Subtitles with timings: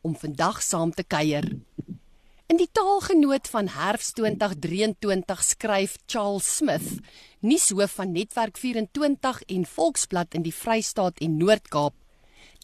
[0.00, 1.46] om vandag saam te kuier.
[2.48, 6.94] In die taalgenoot van Herfs 2023 skryf Charles Smith,
[7.44, 11.92] nuushoof van Netwerk 24 en Volksblad in die Vrystaat en Noord-Kaap,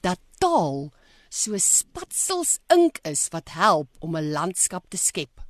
[0.00, 0.88] dat taal
[1.28, 5.42] so spatsels ink is wat help om 'n landskap te skep.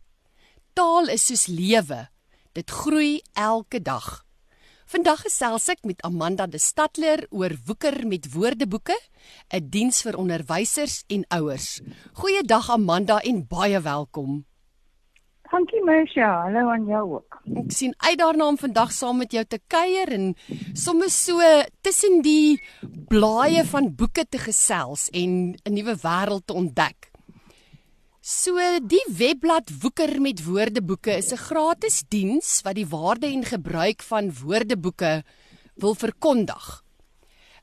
[0.74, 2.08] Taal is soos lewe.
[2.52, 4.23] Dit groei elke dag.
[4.84, 8.96] Vandag gesels ek met Amanda de Stadler oor woeker met woordeboeke,
[9.48, 11.80] 'n diens vir onderwysers en ouers.
[12.12, 14.44] Goeiedag Amanda en baie welkom.
[15.50, 17.40] Dankie Mersha, hallo aan jou ook.
[17.64, 20.34] Ek sien uit daarna om vandag saam met jou te kuier en
[20.74, 21.40] sommer so
[21.80, 22.60] tussen die
[23.08, 27.13] blaaie van boeke te gesels en 'n nuwe wêreld te ontdek.
[28.24, 34.00] So die webblad Woeker met Woordeboeke is 'n gratis diens wat die waarde en gebruik
[34.02, 35.22] van woordeboeke
[35.76, 36.84] wil verkondig.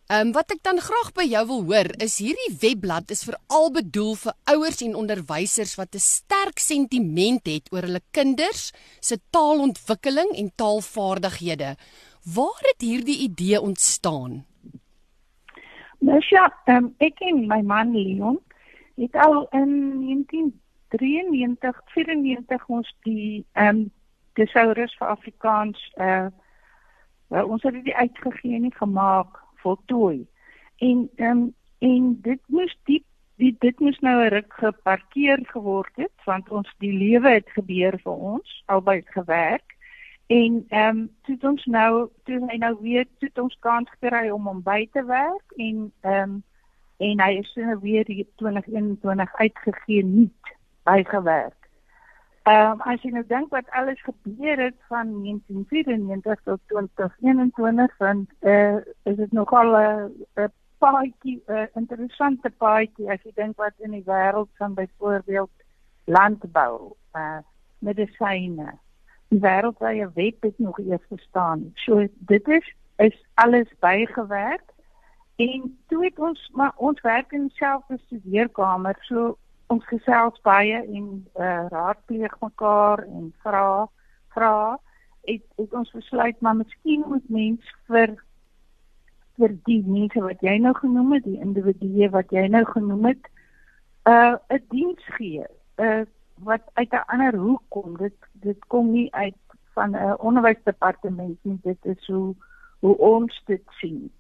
[0.06, 3.72] Ehm um, wat ek dan graag by jou wil hoor is hierdie webblad is veral
[3.72, 10.30] bedoel vir ouers en onderwysers wat 'n sterk sentiment het oor hulle kinders se taalontwikkeling
[10.36, 11.76] en taalvaardighede.
[12.36, 14.46] Waar het hierdie idee ontstaan?
[15.98, 18.40] Nou ja, um, ek en my man Leon
[19.02, 23.92] het al in 1993 94 ons die ehm um,
[24.34, 26.28] Thesaurus vir Afrikaans uh
[27.28, 30.28] wel ons het dit uitgegee en gemaak voltooi.
[30.78, 33.06] En ehm um, en dit moes diep
[33.42, 38.00] die dit moes nou 'n ruk geparkeer geword het want ons die lewe het gebeur
[38.04, 39.78] vir ons albei het gewerk
[40.28, 44.46] en ehm um, toe ons nou toe hy nou weer toe ons kans gekry om
[44.48, 46.44] hom by te werk en ehm um,
[47.02, 50.54] en hy is nou weer hier 2021 uitgegee nuut
[50.84, 51.58] bygewerk.
[52.50, 58.26] Ehm um, as jy nou dink wat alles gebeur het van 1994 tot 2021 dan
[58.42, 58.78] uh,
[59.10, 64.50] is dit nogal 'n paadjie 'n interessante paadjie as jy dink wat in die wêreld
[64.58, 65.52] van byvoorbeeld
[66.06, 67.38] landbou, uh,
[67.80, 68.74] medisyne.
[69.30, 71.72] Die wêreldwye web het nog eers bestaan.
[71.76, 74.74] So dit is is alles bygewerk
[75.36, 79.38] En toe het ons maar ons werk in dieselfde studeerkamer, so
[79.68, 81.06] ons gesels baie en
[81.40, 83.88] uh, raadpleeg mekaar en vra
[84.36, 84.80] vra
[85.24, 88.16] het, het ons besluit maar miskien moet mens vir
[89.40, 93.30] vir die mense wat jy nou genoem het, die individue wat jy nou genoem het,
[94.06, 95.46] 'n uh, 'n diens gee.
[95.78, 96.04] Uh
[96.42, 97.98] wat uit 'n ander hoek kom.
[97.98, 99.38] Dit dit kom nie uit
[99.74, 101.60] van 'n onderwysdepartement nie.
[101.64, 102.36] Dit is hoe
[102.80, 104.12] hoe ons dit sien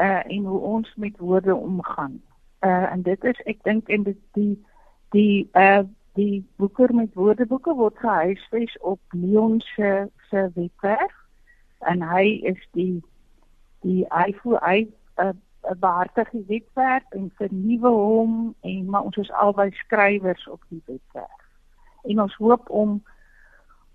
[0.00, 2.20] uh en hoe ons met woorde omgaan.
[2.60, 4.56] Uh en dit is ek dink en dit die
[5.10, 5.82] die uh
[6.18, 11.16] die boeker met woordeboeke word gehuisves op Leon se se webwerf
[11.78, 13.02] en hy is die
[13.86, 14.88] die hy voel hy
[15.22, 20.82] uh, 'n behartige webwerf en vernuwe hom en maar ons is albei skrywers op die
[20.86, 21.46] webwerf.
[22.02, 23.02] En ons hoop om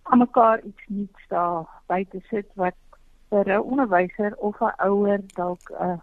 [0.04, 2.76] aan mekaar iets nuuts daar by te sit wat
[3.30, 6.02] vir 'n onderwyser of 'n ouer dalk 'n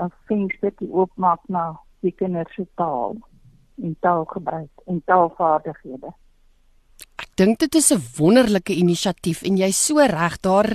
[0.00, 1.64] 'n venstertjie oopmaak na
[2.00, 3.16] die kinders se taal
[3.82, 6.12] en taalgebruik en taalvaardighede.
[7.22, 10.70] Ek dink dit is 'n wonderlike inisiatief en jy's so reg daar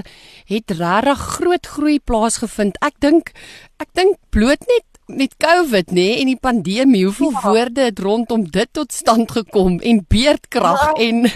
[0.45, 2.77] het regtig groot groei plaasgevind.
[2.81, 3.33] Ek dink
[3.79, 7.41] ek dink bloot net met COVID nê nee, en die pandemie hoeveel ja.
[7.41, 11.07] woorde het rondom dit tot stand gekom en beerdkrag ja.
[11.07, 11.29] en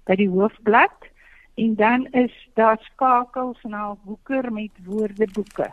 [0.08, 0.98] by die hoofblad
[1.60, 5.68] en dan is daar skakels na woeker met woordeboeke.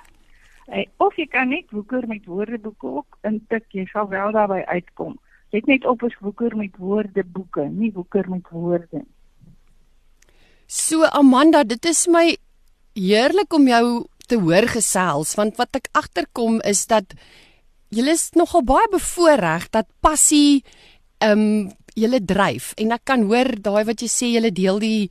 [0.67, 5.15] Eh, of jy kan net woeker met woordeboeke ook intik, jy sal wel daarby uitkom.
[5.55, 9.07] Dit net op is woeker met woordeboeke, nie woeker met woorde nie.
[10.67, 12.35] So Amanda, dit is my
[12.97, 13.85] heerlik om jou
[14.27, 17.15] te hoor gesels want wat ek agterkom is dat
[17.89, 20.63] julle is nogal baie bevoordeel dat passie
[21.23, 25.09] ehm um, julle dryf en ek kan hoor daai wat jy sê julle deel die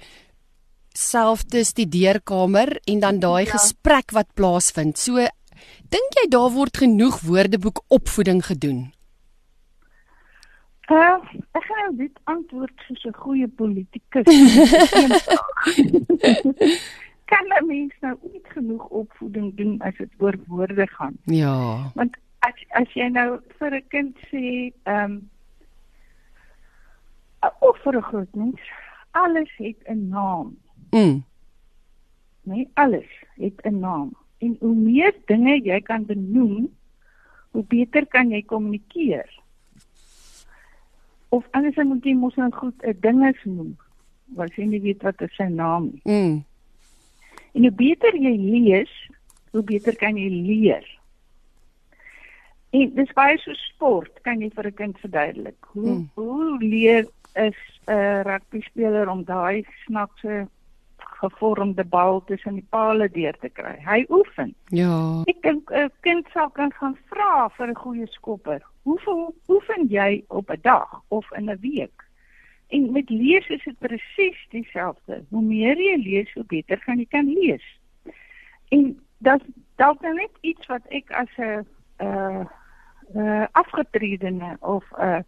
[0.96, 3.56] selfde studeerkamer en dan daai ja.
[3.56, 4.98] gesprek wat plaasvind.
[4.98, 5.26] So
[5.92, 8.80] dink jy daar word genoeg woordeboek opvoeding gedoen?
[10.86, 11.18] Uh,
[11.58, 14.28] ek gaan nou dit antwoord soos 'n goeie politikus.
[17.26, 21.16] kan 'n mens nou ooit genoeg opvoeding doen as dit oor woorde gaan?
[21.24, 21.90] Ja.
[21.94, 25.30] Want as as jy nou vir 'n kind sê, ehm um,
[27.58, 28.60] of vir 'n groot mens,
[29.10, 30.56] alles het 'n naam.
[30.90, 31.24] Mm.
[32.42, 34.16] Nee, alles het 'n naam.
[34.38, 36.76] En hoe meer dinge jy kan benoem,
[37.50, 39.40] hoe beter kan jy kommunikeer.
[41.28, 43.76] Of anders moet jy mos nou goed 'n dinges noem.
[44.24, 46.00] Want jy nie weet wat is sy naam nie.
[46.04, 46.44] Mm.
[47.56, 48.92] En hoe beter jy lees,
[49.50, 50.84] hoe beter kan jy leer.
[52.76, 55.56] En dis baie so sport, kan jy vir 'n kind verduidelik.
[55.72, 56.10] Hoe Hmm.
[56.14, 57.56] hoe leer is
[57.88, 60.48] 'n rugby speler om daai snaakse
[60.98, 63.76] gevormde bal tussen die pale deur te kry.
[63.84, 64.54] Hy oefen.
[64.68, 65.22] Ja.
[65.26, 68.62] Ek dink 'n kind sal kan gaan vra vir 'n goeie skopper.
[68.82, 72.04] Hoeveel oefen jy op 'n dag of in 'n week?
[72.68, 75.24] En met lees is dit presies dieselfde.
[75.30, 77.66] Hoe meer jy lees, hoe beter gaan jy kan lees.
[78.68, 79.42] En dat
[79.76, 81.66] dalk nou net iets wat ek as 'n
[82.02, 82.44] uh
[83.14, 85.20] uh afgetredene of 'n uh,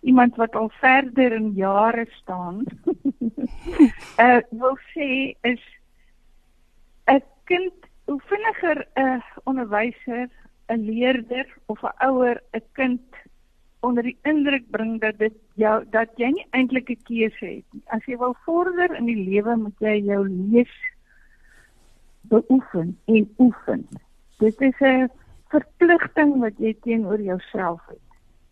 [0.00, 2.64] iemand wat al verder in jare staan
[4.18, 5.62] uh wil sê is
[7.06, 7.74] 'n kind
[8.06, 10.28] hoe vinniger 'n onderwyser,
[10.66, 13.02] 'n leerder of 'n ouer 'n kind
[13.86, 17.82] onder die indruk bring dat dit jou dat jy nie eintlik 'n keuse het nie.
[17.86, 20.74] As jy wil vorder in die lewe, moet jy jou lees
[22.28, 23.86] beoefen en oefen.
[24.38, 25.10] Dit is 'n
[25.48, 28.06] verpligting wat jy teenoor jouself het.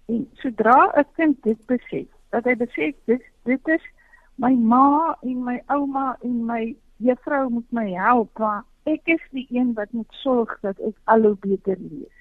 [0.06, 3.84] En sodra 'n kind dit besef, dat hy besef dis dit is
[4.37, 9.46] my ma en my ouma en my juffrou moet my help, maar ek is die
[9.50, 12.19] een wat moet sorg dat ek al hoe beter lees.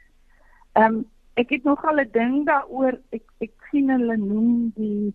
[0.73, 2.99] Ehm um, ek het nogal 'n ding daaroor.
[3.11, 5.13] Ek ek sien hulle noem die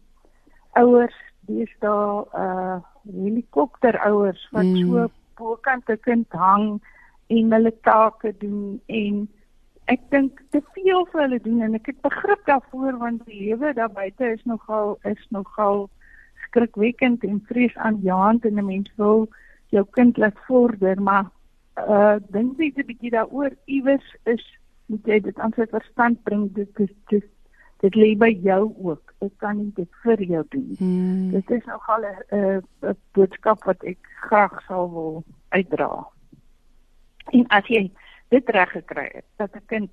[0.72, 2.78] ouers deesdae uh
[3.08, 4.76] helikopterouers wat Mm.
[4.82, 6.80] so bokant 'n kind hang
[7.26, 9.28] en hulle take doen en
[9.86, 13.72] ek dink te veel vir hulle doen en ek het begrip daarvoor want die lewe
[13.72, 15.88] daar buite is nogal is nogal
[16.46, 19.28] skrikwekkend en vreesaanjaend en 'n mens wil
[19.68, 21.30] jou kind laat vorder maar
[21.76, 24.44] uh dink net 'n bietjie daaroor iewers is
[24.88, 27.24] moet jy dit aan sy verstand bring dit dit
[27.80, 31.30] dit lê by jou ook ek kan nie dit vir jou doen nie Mm.
[31.30, 33.98] Dit is nogal 'n 'n 'n boodskap wat ek
[34.28, 36.06] graag sal wil uitdra.
[37.32, 37.90] En as jy
[38.30, 39.90] dit reg gekry het, dat 'n kind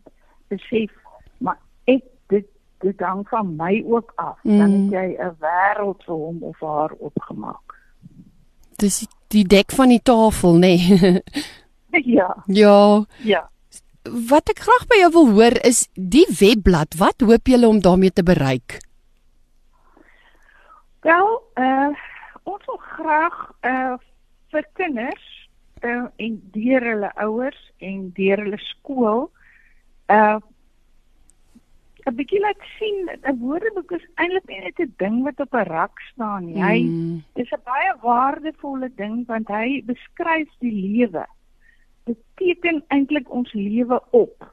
[0.50, 0.92] besef,
[1.40, 2.46] maar ek dit
[2.80, 4.58] dit hang van my ook af, mm.
[4.58, 4.84] dan Mm.
[4.84, 7.76] het jy 'n wêreld vir hom of haar opgemaak.
[8.78, 10.60] Dis die- die dek van die tafel, nê.
[10.60, 11.22] Nee.
[12.18, 13.04] ja, ja.
[13.24, 13.50] ja.
[14.06, 16.94] Wat ek graag by jou wil hoor is die webblad.
[17.00, 18.80] Wat hoop julle om daarmee te bereik?
[21.02, 21.90] Wel, uh
[22.46, 23.96] ons wil graag uh
[24.54, 25.24] vir kinders
[25.82, 29.26] uh en deur hulle ouers en deur hulle skool
[30.14, 30.38] uh
[32.06, 35.66] 'n bietjie laat sien 'n woordeboek is eintlik nie net 'n ding wat op 'n
[35.66, 36.62] rak staan nie.
[36.62, 37.24] Hy Mm.
[37.34, 41.26] is 'n baie waardevolle ding want hy beskryf die lewe.
[42.06, 44.48] Dit teken eintlik ons lewe op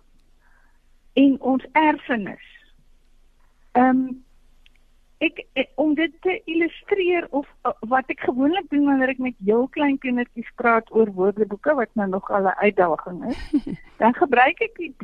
[1.12, 2.44] en ons erfenis.
[3.72, 4.22] Ehm um,
[5.22, 9.36] ek, ek om dit te illustreer of uh, wat ek gewoonlik doen wanneer ek met
[9.46, 13.42] heel klein kindertjies praat oor woordeboeke wat nou nog al 'n uitdaging is,
[14.02, 14.94] dan gebruik ek die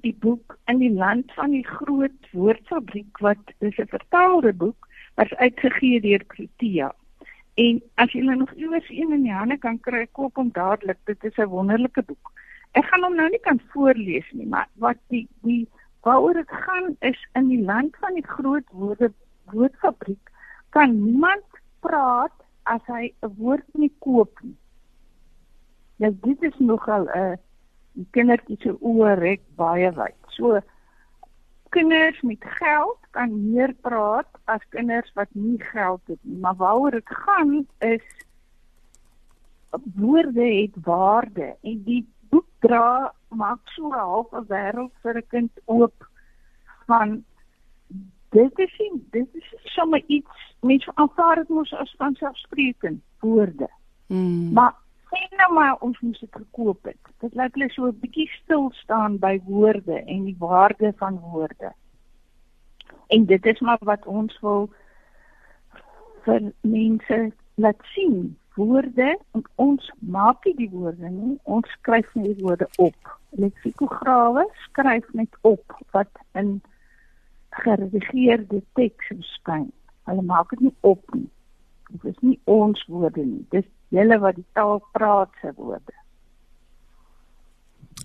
[0.00, 5.32] die boek in die land van die groot woordfabriek wat dis 'n vertaalde boek wat
[5.32, 6.94] is uitgegee deur Protea.
[7.54, 10.98] En as jy nou nog iewers een in die hande kan kry, koop hom dadelik.
[11.04, 12.32] Dit is 'n wonderlike boek.
[12.72, 15.68] Ek gaan hom nou nie kan voorlees nie, maar wat die die
[16.02, 19.12] waaroor dit gaan is in die land van die groot woorde
[19.44, 20.30] woordfabriek
[20.70, 21.44] kan niemand
[21.80, 24.56] praat as hy 'n woord nie koop nie.
[25.96, 27.38] Ja, dit is nogal 'n
[27.92, 30.16] die kindertjie se oë rek baie wyd.
[30.28, 30.60] So
[31.70, 36.38] kinders met geld kan meer praat as kinders wat nie geld het nie.
[36.38, 38.06] Maar waaroor dit gaan is
[39.94, 45.26] woorde het waarde en die boek dra maak so 'n half 'n wêreld vir 'n
[45.28, 46.08] kind oop
[46.86, 47.24] van
[48.30, 53.68] dit is nie dit is sommer iets mense aanvaar dit mos as vanselfsprekend woorde.
[54.06, 54.52] Mm.
[54.52, 54.74] Maar
[55.10, 57.12] sê nou maar ons moes dit gekoop het.
[57.18, 61.72] Dit laat hulle so 'n bietjie stil staan by woorde en die waarde van woorde.
[63.08, 64.70] En dit is maar wat ons wil
[66.24, 68.36] vir mense laat sien.
[68.54, 69.18] Woorde,
[69.54, 73.18] ons maak nie die woorde nie, ons skryf net woorde op.
[73.30, 76.60] Leksikograwe skryf net op wat in
[77.50, 79.70] geredigeerde teks verskyn.
[80.04, 81.28] Hulle maak dit nie op nie.
[81.90, 83.46] Dit is nie ons woorde nie.
[83.54, 85.94] Dis julle wat die taal praat se woorde.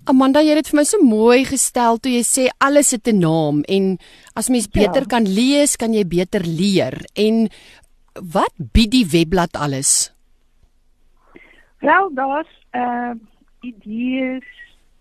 [0.06, 3.20] Amanda, jy het dit vir my so mooi gestel toe jy sê alles het 'n
[3.20, 3.98] naam en
[4.36, 5.12] as mens beter ja.
[5.14, 6.94] kan lees, kan jy beter leer.
[7.16, 7.50] En
[8.14, 10.14] wat bied die webblad alles?
[11.82, 13.14] Wel, daar's uh
[13.66, 14.46] idees,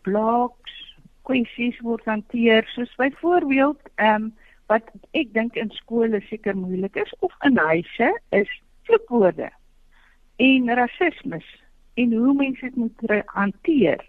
[0.03, 0.73] blogs,
[1.23, 4.33] kwessies word hanteer soos byvoorbeeld ehm um,
[4.73, 8.49] wat ek dink in skole seker moeilik is of in huise is
[8.89, 9.51] vloekwoorde
[10.37, 11.43] en rasisme
[11.95, 14.03] en hoe mense dit moet hanteer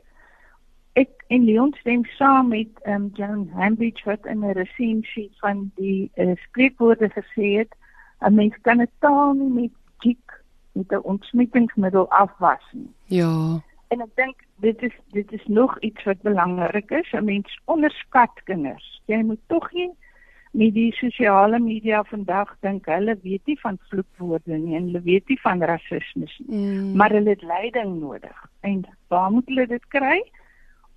[0.95, 6.11] ek en Leon stem saam met um, John Hambridge wat in 'n resensie van die
[6.15, 7.75] uh, spreekwoorde gesê het
[8.19, 12.91] 'n mens kan 'n taal nie met dik met 'n ontsmettingsmiddel afwas nie.
[13.05, 13.61] Ja.
[13.87, 17.11] En ek dink dit is dit is nog iets wat belangrik is.
[17.11, 19.01] 'n Mens onderskat kinders.
[19.05, 19.91] Jy moet tog nie
[20.55, 25.27] met die sosiale media vandag dink hulle weet nie van vloekwoorde nie en hulle weet
[25.29, 26.47] nie van rasisme nie.
[26.47, 26.95] Mm.
[26.95, 28.37] Maar hulle het leiding nodig.
[28.61, 30.21] En waar moet hulle dit kry?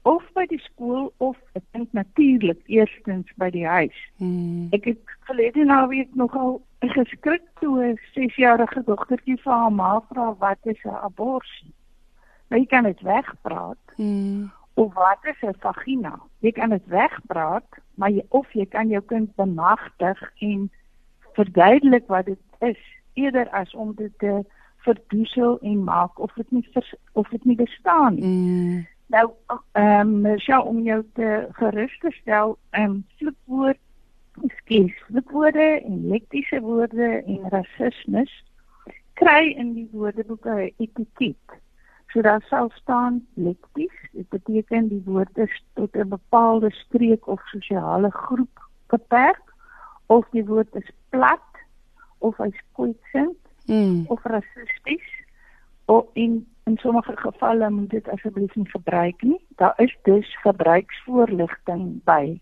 [0.09, 3.97] of by die skool of ek dink natuurlik eerstens by die huis.
[4.23, 4.69] Hmm.
[4.77, 6.61] Ek het verlede naweek nogal
[6.95, 11.65] geskrik toe 'n 6-jarige dogtertjie vir haar ma vra wat is 'n abortus.
[12.49, 13.85] Nou jy kan dit wegpraat.
[13.97, 14.51] Hmm.
[14.79, 16.21] Of wat is 'n vagina?
[16.39, 20.71] Jy kan dit wegpraat, maar jy of jy kan jou kind bemagtig en
[21.33, 22.79] verduidelik wat dit is
[23.13, 24.45] eerder as om dit te
[24.77, 26.69] verdoesel en maak of dit nie
[27.13, 28.23] of dit nie bestaan nie.
[28.23, 28.87] Hmm.
[29.07, 29.31] Nou
[29.73, 33.79] ehm um, ja om jou te gerus te stel, ehm um, vloekwoord,
[34.47, 38.27] skies, vloekwoorde en lektiese woorde en rasisme
[39.13, 41.59] kry in die woordeboeke etiket.
[42.09, 47.41] So daar sal staan lekties, dit beteken die woord is tot 'n bepaalde streek of
[47.49, 49.55] sosiale groep beperk
[50.07, 51.53] of die woord is plat
[52.19, 53.37] of hy's kwetsend
[53.67, 54.05] mm.
[54.07, 55.09] of rassisties
[55.85, 59.41] of in in sommige gevalle moet dit asseblief nie gebruik nie.
[59.57, 62.41] Daar is dus gebruiksvoorligting by.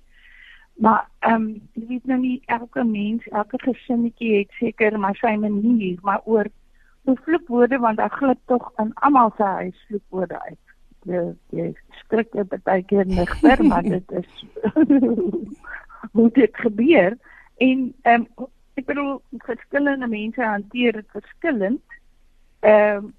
[0.75, 5.37] Maar ehm um, jy weet nou nie elke mens, elke gesinnetjie het seker maar sy
[5.41, 6.51] manier, maar oor
[7.07, 10.65] hoe vloekwoorde want daar glip tog in almal se huis vloekwoorde uit.
[11.07, 11.23] Jy
[11.55, 11.67] jy
[12.03, 14.45] skrik jy baie keer nigter, maar dit is
[16.17, 17.17] hoe dit gebeur
[17.57, 22.01] en ehm um, ek bedoel verskillende mense hanteer dit verskillend.
[22.61, 23.15] Ehm um,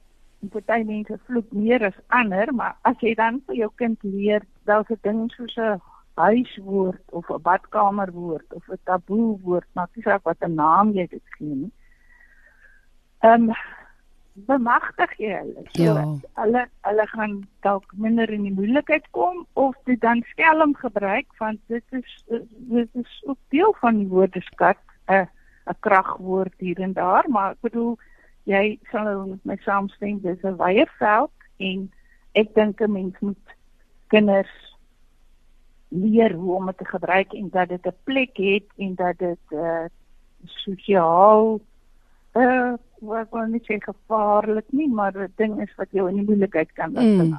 [0.53, 4.91] party mense vloek meer as ander, maar as jy dan vir jou kind leer dalk
[4.91, 5.81] 'n ding soos 'n
[6.17, 11.07] huiswoord of 'n badkamerwoord of 'n taboe woord, maak nie saak wat 'n naam jy
[11.07, 11.71] dit gee nie.
[13.19, 13.55] Ehm um,
[14.45, 15.63] bemagtig jy hulle.
[15.73, 16.03] So ja.
[16.41, 21.59] Hulle hulle gaan dalk minder in die moeilikheid kom of dit dan skelm gebruik want
[21.73, 24.77] dit is dit is ook deel van die woordeskat
[25.09, 25.25] 'n
[25.67, 27.97] 'n kragwoord hier en daar, maar ek bedoel
[28.43, 31.91] jy sal met my saamstem dis 'n wye veld en
[32.33, 33.45] ek dink 'n mens moet
[34.07, 34.55] kinders
[35.89, 39.45] leer hoe om dit te gebruik en dat dit 'n plek het en dat dit
[39.51, 39.85] uh
[40.45, 41.59] sosiaal
[42.33, 46.25] uh wat wou net sê gevaarlik nie maar 'n ding is wat jou in die
[46.25, 47.37] moeilikheid kan laat mm.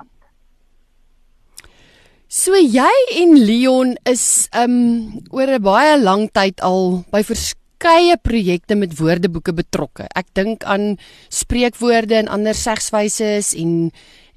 [2.29, 8.17] So jy en Leon is um oor 'n baie lang tyd al by vers verskeie
[8.19, 10.09] projekte met woordeboeke betrokke.
[10.15, 10.99] Ek dink aan
[11.31, 13.93] spreekwoorde en ander segswyse en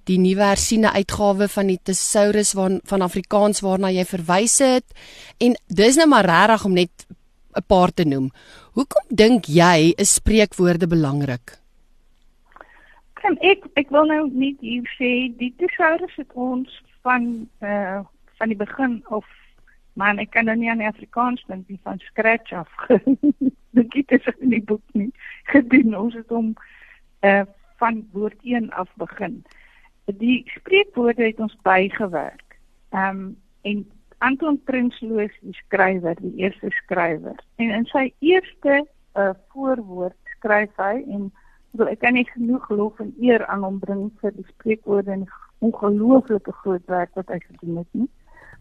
[0.06, 4.86] die nuwe hersiene uitgawe van die Thesaurus van van Afrikaans waarna jy verwys het.
[5.40, 7.08] En dis nou maar regtig om net
[7.56, 8.30] 'n paar te noem.
[8.74, 11.58] Hoekom dink jy is spreekwoorde belangrik?
[13.14, 18.00] Kan ek ek wil nou nie hier sê die Thesaurus het ons van eh uh,
[18.38, 19.26] van die begin of
[19.94, 22.70] Maar ek kan nou nie aan Afrikaans dink nie van scratch af.
[23.76, 25.12] Dink dit is in die boek nie.
[25.54, 26.54] Gedoen ons het hom
[27.28, 27.44] uh
[27.82, 29.40] van woord 1 af begin.
[30.06, 32.58] Die spreekwoorde het ons bygewerk.
[32.94, 33.80] Ehm um, en
[34.22, 37.38] Anton Prinsloo die skrywer, die eerste skrywer.
[37.58, 38.84] En in sy eerste
[39.18, 41.32] uh voorwoord skryf hy en
[41.80, 45.26] wil ek kan nie genoeg lof en eer aan hom bring vir die spreekwoorde en
[45.66, 48.10] ongelooflike groot werk wat hy gedoen het nie.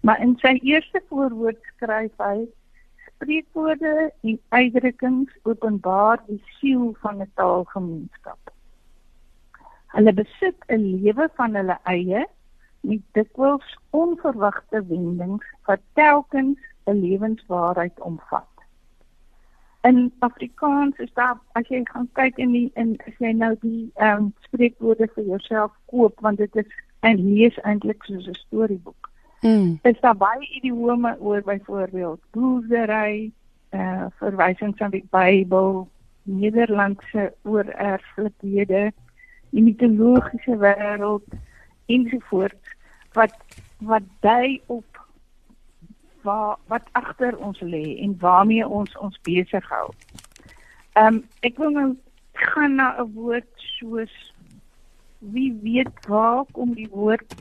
[0.07, 2.47] Maar in sy eerste voorwoord skryf hy
[3.11, 8.53] spreekwoorde en uitdrukkings openbaar die siel van 'n taalgemeenskap.
[9.93, 12.25] Hulle besit 'n lewe van hulle eie
[12.81, 18.49] met dikwels onverwagte wendings wat telkens 'n lewenswaarheid omvat.
[19.83, 23.91] In Afrikaans is daar as jy gaan kyk in die in as jy nou die
[23.95, 26.67] ehm um, spreekwoorde vir jouself koop want dit is
[27.01, 29.11] en lees eintlik soos 'n storieboek.
[29.41, 29.79] Mm.
[29.83, 33.33] Is daar baie idiome oor byvoorbeeld boerdery,
[33.71, 35.89] uh verwysings aan die Bybel,
[36.23, 38.93] Nederlandse oorerflikhede,
[39.51, 41.25] die mitologiese wêreld
[41.97, 42.77] ensovoorts
[43.19, 43.35] wat
[43.91, 45.01] wat dui op
[46.23, 49.89] waar wat agter ons lê en waarmee ons ons besig hou.
[50.93, 51.89] Ehm um, ek wil nou
[52.33, 54.15] gaan na 'n woord soos
[55.19, 57.35] wie weet waar kom die woord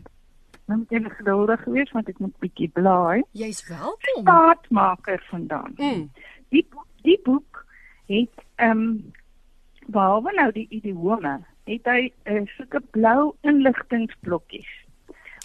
[0.65, 3.23] nou moet jy geduldig wees want ek moet bietjie blaai.
[3.31, 4.21] Jy's welkom.
[4.21, 5.73] Staatmaker vandaan.
[5.77, 6.09] Mm.
[6.49, 6.67] Die
[7.01, 7.65] die boek
[8.05, 9.13] het ehm um,
[9.89, 11.39] behalwe nou die idiome
[11.69, 14.71] het hy uh, sulke blou inligtingblokkies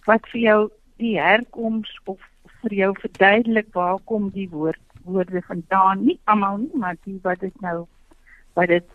[0.09, 0.61] wat vir jou
[1.03, 2.21] die herkoms of
[2.63, 7.45] vir jou verduidelik waar kom die woord woorde vandaan nie almal nie maar die wat
[7.45, 7.79] dit nou
[8.59, 8.87] wat dit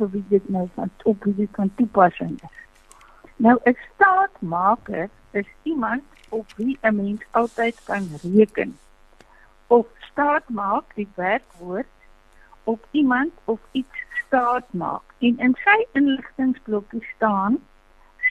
[0.00, 2.58] vir wie dit nou van op wie dit kan toepassing is.
[3.36, 8.78] Nou 'n staatmaker is iemand op wie 'n mens altyd kan reken.
[9.66, 11.92] Of staat maak die werkwoord
[12.64, 15.02] op iemand of iets staat maak.
[15.18, 17.58] En in sy inligtingblokkie staan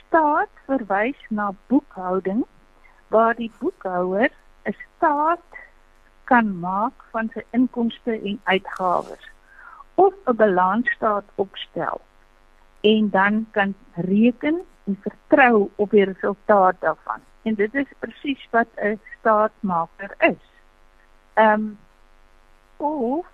[0.05, 2.45] staat verwys na boekhouding
[3.07, 4.29] waar die boekhouer
[4.63, 5.49] 'n staat
[6.23, 9.29] kan maak van sy inkomste en uitgawes
[9.95, 12.01] of 'n balansstaat opstel
[12.81, 17.21] en dan kan reken en vertrou op die resultaat daarvan.
[17.41, 20.43] En dit is presies wat 'n staatmaker is.
[21.33, 21.77] Ehm um,
[22.77, 23.25] of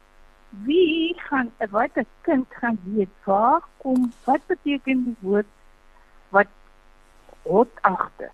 [0.63, 5.51] wie gaan wat 'n kind gaan weet waar kom wat beteken die woord
[6.29, 6.47] wat
[7.43, 8.33] hot agter.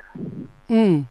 [0.68, 1.08] Mm.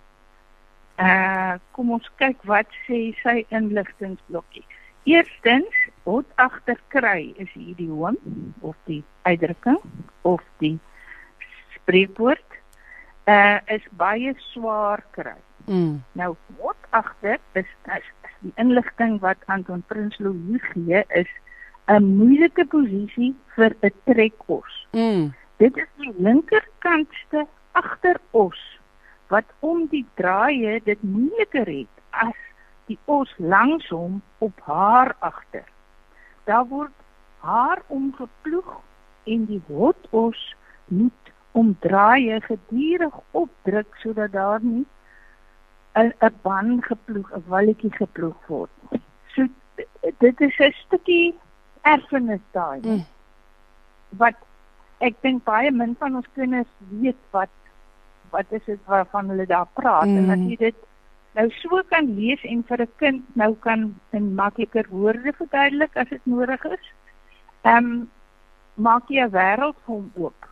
[0.99, 4.65] Uh kom ons kyk wat sê sy inligtingblokkie.
[5.09, 5.75] Eerstens,
[6.05, 8.17] hot agter kry is die idioom
[8.61, 9.81] of die uitdrukking
[10.23, 10.79] of die
[11.75, 12.59] spreekwoord
[13.25, 15.39] uh is baie swaar kry.
[15.65, 16.03] Mm.
[16.13, 21.31] Nou hot agter is, is, is die inligting wat Anton Prinsloo hier gee is
[21.87, 24.87] 'n moeilike posisie vir 'n trekos.
[24.93, 25.35] Mm.
[25.57, 28.61] Dit is die linkerkantste agteros
[29.29, 32.39] wat om die draaie dit moeiliker het as
[32.87, 35.67] die os langs hom op haar agter.
[36.45, 36.97] Daar word
[37.39, 38.81] haar omgeploeg
[39.25, 44.87] en die hotos moet om draaie gedurig opdruk sodat daar nie
[45.95, 48.71] 'n 'n ban geploeg, 'n walletjie geploeg word.
[49.35, 49.47] So
[50.19, 51.35] dit is 'n stukkie
[51.83, 52.81] erfenis daai.
[52.83, 53.05] Mm.
[54.19, 54.37] Wat
[54.99, 57.51] ek dink baie min van ons kinders weet wat
[58.31, 60.17] wat is dit waarvan hulle daar praat mm.
[60.19, 60.77] en as jy dit
[61.39, 66.09] nou so kan lees en vir 'n kind nou kan in makliker woorde verduidelik as
[66.09, 66.85] dit nodig is.
[67.63, 68.11] Ehm um,
[68.75, 70.50] maak jy 'n wêreld vir hom oop.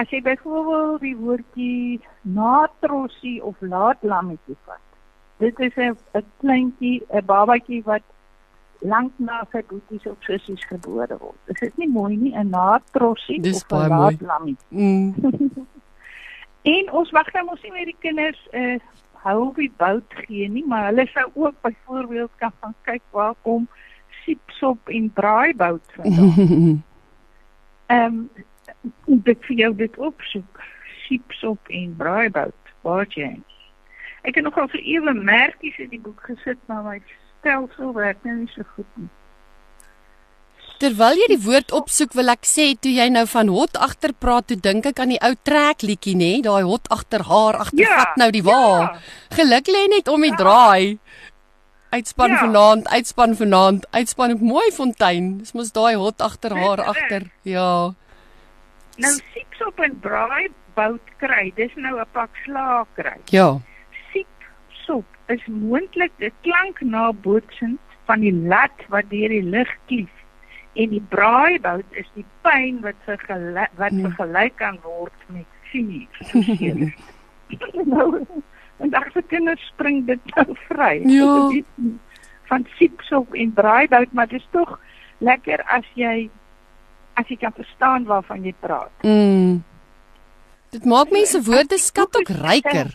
[0.00, 4.86] As jy byvoorbeeld die woordjie natrossie of laatlammetjie vat.
[5.42, 8.06] Dit is 'n kleintjie, 'n babatjie wat
[8.80, 11.40] lank na sy boeties of sussies gebore word.
[11.46, 14.68] Is dit nie mooi nie 'n natrossie Dis of 'n laatlammetjie?
[14.68, 15.14] Mm.
[16.62, 18.76] En ons mag nou mos nie met die kinders uh,
[19.24, 23.34] hou op die bout gee nie, maar hulle sou ook byvoorbeeld kan gaan kyk waar
[23.42, 23.68] kom
[24.24, 26.82] siepsop en braaibout vandaan.
[27.90, 28.30] Ehm um,
[29.26, 30.60] ek vir jou dit opsoek.
[31.08, 33.40] Siepsop en braaibout, waar jy.
[34.24, 36.98] Ek het nogal vir ewe merkies in die boek gesit, maar my
[37.40, 39.08] stelsel werk nou nie so goed nie.
[40.80, 44.46] Terwyl jy die woord opsoek, wil ek sê toe jy nou van hot agter praat,
[44.48, 47.98] toe dink ek aan die ou trek liedjie nê, daai hot agter haar agter Ja,
[47.98, 48.60] vat nou die wa.
[48.80, 48.86] ja.
[49.36, 50.96] Geluk lê net om die draai.
[51.92, 52.38] Uitspan Ja.
[52.46, 55.38] vanaand, uitspan vanaand, uitspan op mooi fontein.
[55.42, 57.28] Dis mos daai hot agter haar agter.
[57.42, 57.92] Ja.
[59.00, 63.18] Nou siepsop en braaibout kry, dis nou 'n pak slaag kry.
[63.30, 63.58] Ja.
[64.12, 70.12] siepsop is moontlik 'n klank nabootsend van die lat wat deur die lug klief
[70.74, 74.04] en die braaibout is die pyn wat vergelyk wat Nee.
[74.04, 76.08] vergelyk kan word met vuur.
[77.94, 78.26] nou
[78.80, 81.02] en daar se kinders spring dit nou vry.
[81.04, 81.50] Ja.
[82.50, 84.80] van siepsop en braaibout, maar dit is tog
[85.18, 86.30] lekker as jy
[87.20, 88.92] as jy kan verstaan waarvan jy praat.
[89.04, 89.62] Mm.
[90.74, 92.92] Dit maak mense woordeskat ook ryker.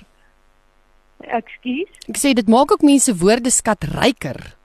[1.39, 1.91] Ekskuus.
[2.11, 4.55] Ek sê dit maak ook mense woordeskat ryker.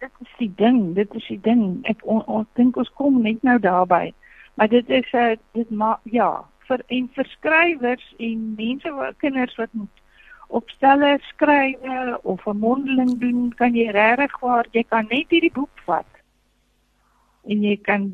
[0.00, 1.64] dit is die ding, dit is die ding.
[1.88, 4.10] Ek on, on, dink ons kom net nou daarby.
[4.56, 9.18] Maar dit is 'n uh, dit maak ja, vir en vir skrywers en mense wat
[9.18, 9.96] kinders wat moet
[10.48, 11.78] opstelle skryf
[12.22, 16.10] of 'n mondeling doen, kan jy regtig waar jy kan net hierdie boek vat.
[17.48, 18.10] En jy kan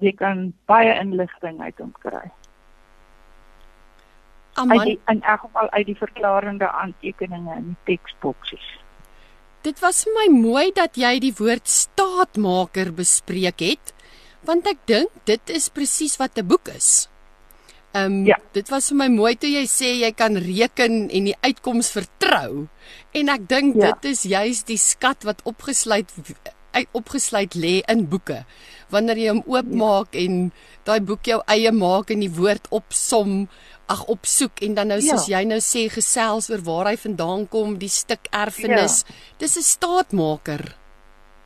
[0.00, 2.30] jy kan baie inligting uit hom kry.
[4.56, 8.66] Uit die, Aman, in elk geval uit die verklarende aantekeninge in die teksboksies.
[9.62, 13.92] Dit was vir my mooi dat jy die woord staatmaker bespreek het,
[14.48, 17.08] want ek dink dit is presies wat 'n boek is.
[17.92, 18.38] Ehm um, ja.
[18.52, 22.68] dit was vir my mooi toe jy sê jy kan reken en die uitkoms vertrou.
[23.12, 23.90] En ek dink ja.
[23.90, 26.12] dit is juis die skat wat opgesluit
[26.92, 28.44] opgesluit lê in boeke.
[28.90, 30.24] Wanneer jy hom oopmaak ja.
[30.24, 30.50] en
[30.84, 33.48] daai boek jou eie maak en die woord opsom,
[33.90, 35.38] ag opsoek en dan nou soos ja.
[35.38, 39.02] jy nou sê gesels oor waar hy vandaan kom, die stuk erfenis.
[39.06, 39.14] Ja.
[39.38, 40.76] Dis 'n staatmaker.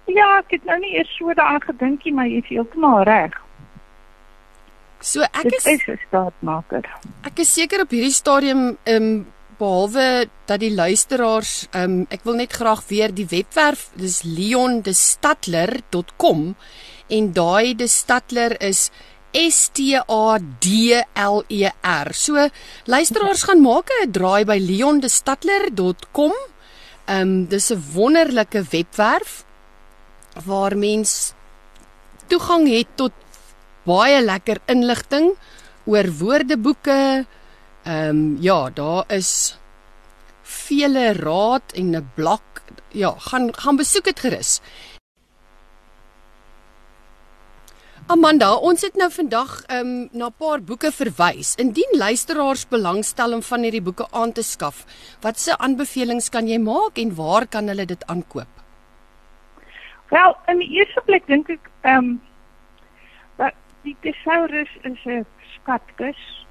[0.06, 3.32] Ja, ek het nou nie eers so daaraan gedink nie, maar jy is heeltemal reg.
[5.00, 6.84] So ek is 'n staatmaker.
[7.24, 9.26] Ek is seker op hierdie stadium ehm um,
[9.58, 16.56] behalwe dat die luisteraars um, ek wil net graag weer die webwerf dis leondestadler.com
[17.08, 18.90] en daai de Stadler is
[19.34, 22.14] S T A D L E R.
[22.14, 22.48] So
[22.86, 26.32] luisteraars gaan maak 'n draai by leondestadler.com.
[27.06, 29.44] Ehm um, dis 'n wonderlike webwerf
[30.44, 31.34] waar mens
[32.26, 33.12] toegang het tot
[33.84, 35.34] baie lekker inligting
[35.84, 37.26] oor woordeboeke.
[37.84, 39.58] Ehm um, ja, daar is
[40.42, 42.62] vele raad en 'n blok.
[42.88, 44.60] Ja, gaan gaan besoek dit gerus.
[48.06, 51.54] Amanda, ons het nou vandag um, na 'n paar boeke verwys.
[51.54, 54.84] Indien luisteraars belangstel om van hierdie boeke aan te skaf,
[55.20, 58.52] watse aanbevelings kan jy maak en waar kan hulle dit aankoop?
[60.08, 62.22] Wel, in die eerste plek dink ek ehm um,
[63.36, 66.43] dat die thesaurus is 'n skatkis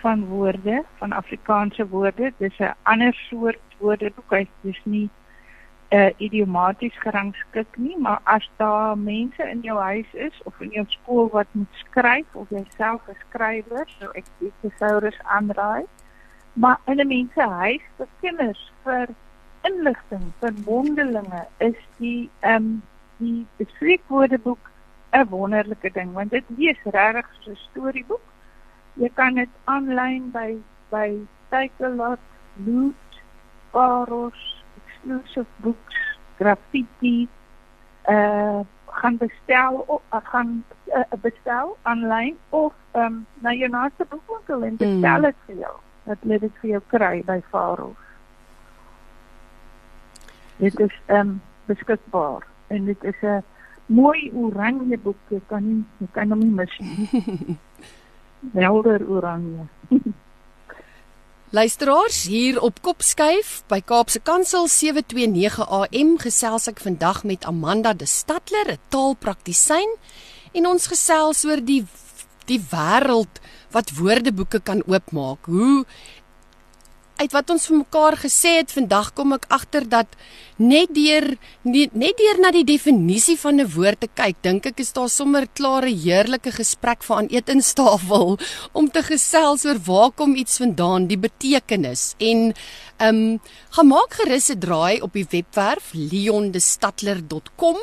[0.00, 2.32] van woorde, van Afrikaanse woorde.
[2.38, 4.30] Dis 'n ander soort woordeboek.
[4.30, 5.08] Dit is nie
[5.88, 10.84] uh, idiomaties gerangskik nie, maar as daar mense in jou huis is of in jou
[10.88, 15.84] skool wat moet skryf of jy self 'n skrywer, sou ek die thesaurus aanraai.
[16.52, 19.08] Maar in 'n mens se huis vir kinders vir
[19.62, 22.82] inligting vir mondelinge is die ehm um,
[23.18, 24.70] die bespreekwoordeboek
[25.12, 28.26] 'n wonderlike ding want dit lees regtig so 'n storieboek.
[28.98, 30.56] Jy kan dit aanlyn by
[30.90, 31.10] by
[31.52, 32.22] Takealot,
[32.66, 33.20] Loot,
[33.70, 34.40] Paros
[34.80, 36.00] exclusive books,
[36.38, 37.28] graffiti,
[38.08, 38.64] uh
[38.98, 44.62] gaan bestel of uh, gaan uh, bestel aanlyn of ehm um, na jou naaste boekwinkel
[44.62, 45.44] en bestel dit mm.
[45.46, 45.74] vir jou.
[46.04, 47.92] Dat lê dit vir jou kry by Faro.
[50.56, 53.44] Dit is ehm um, beskikbaar en dit is 'n
[53.86, 55.20] mooi oranje boek.
[55.28, 57.58] Jy kan nie jy kan hom nie mis nie.
[58.52, 59.66] Helder oranje.
[61.50, 68.06] Luisteraars hier op Kopskuif by Kaapse Kansel 729 AM gesels ek vandag met Amanda de
[68.06, 69.96] Stadler, 'n taalpraktisyn
[70.52, 71.86] en ons gesels oor die
[72.48, 73.40] die wêreld
[73.72, 75.48] wat woordeboeke kan oopmaak.
[75.48, 75.84] Hoe
[77.18, 80.14] uit wat ons vir mekaar gesê het vandag kom ek agter dat
[80.58, 81.26] net deur
[81.62, 85.46] net deur na die definisie van 'n woord te kyk, dink ek is daar sommer
[85.58, 88.38] klare heerlike gesprek vir aan eetinstafel
[88.78, 92.14] om te gesels oor waar kom iets vandaan, die betekenis.
[92.18, 92.54] En
[92.98, 97.78] ehm um, gaan maak gerus 'n draai op die webwerf leondestadler.com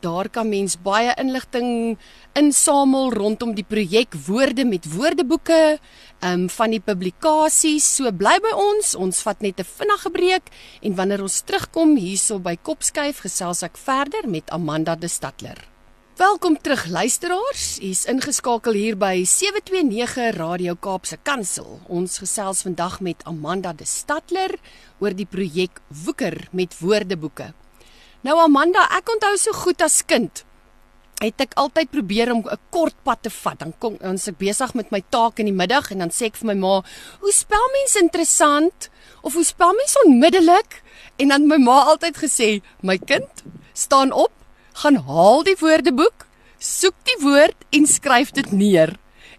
[0.00, 1.96] Daar kan mens baie inligting
[2.36, 5.78] insamel rondom die projek Woorde met Woordeboeke,
[6.20, 7.86] um, van die publikasies.
[7.96, 8.94] So bly by ons.
[8.94, 10.46] Ons vat net 'n vinnige breek
[10.82, 15.58] en wanneer ons terugkom hierso by Kopskuif gesels ek verder met Amanda de Stadler.
[16.16, 17.78] Welkom terug luisteraars.
[17.82, 21.80] U's ingeskakel hier by 729 Radio Kaapse Kansel.
[21.88, 24.54] Ons gesels vandag met Amanda de Stadler
[24.98, 27.52] oor die projek Woeker met Woordeboeke.
[28.22, 30.46] Nou Amanda, ek onthou so goed as kind
[31.22, 33.58] het ek altyd probeer om 'n kort pad te vat.
[33.58, 36.36] Dan kom ons ek besig met my taak in die middag en dan sê ek
[36.36, 36.82] vir my ma,
[37.20, 38.90] "Hoe spel mens interessant?"
[39.22, 40.82] of "Hoe spel mens onmiddellik?"
[41.18, 44.32] En dan my ma altyd gesê, "My kind, staan op,
[44.72, 46.26] gaan haal die woordeboek,
[46.58, 48.96] soek die woord en skryf dit neer."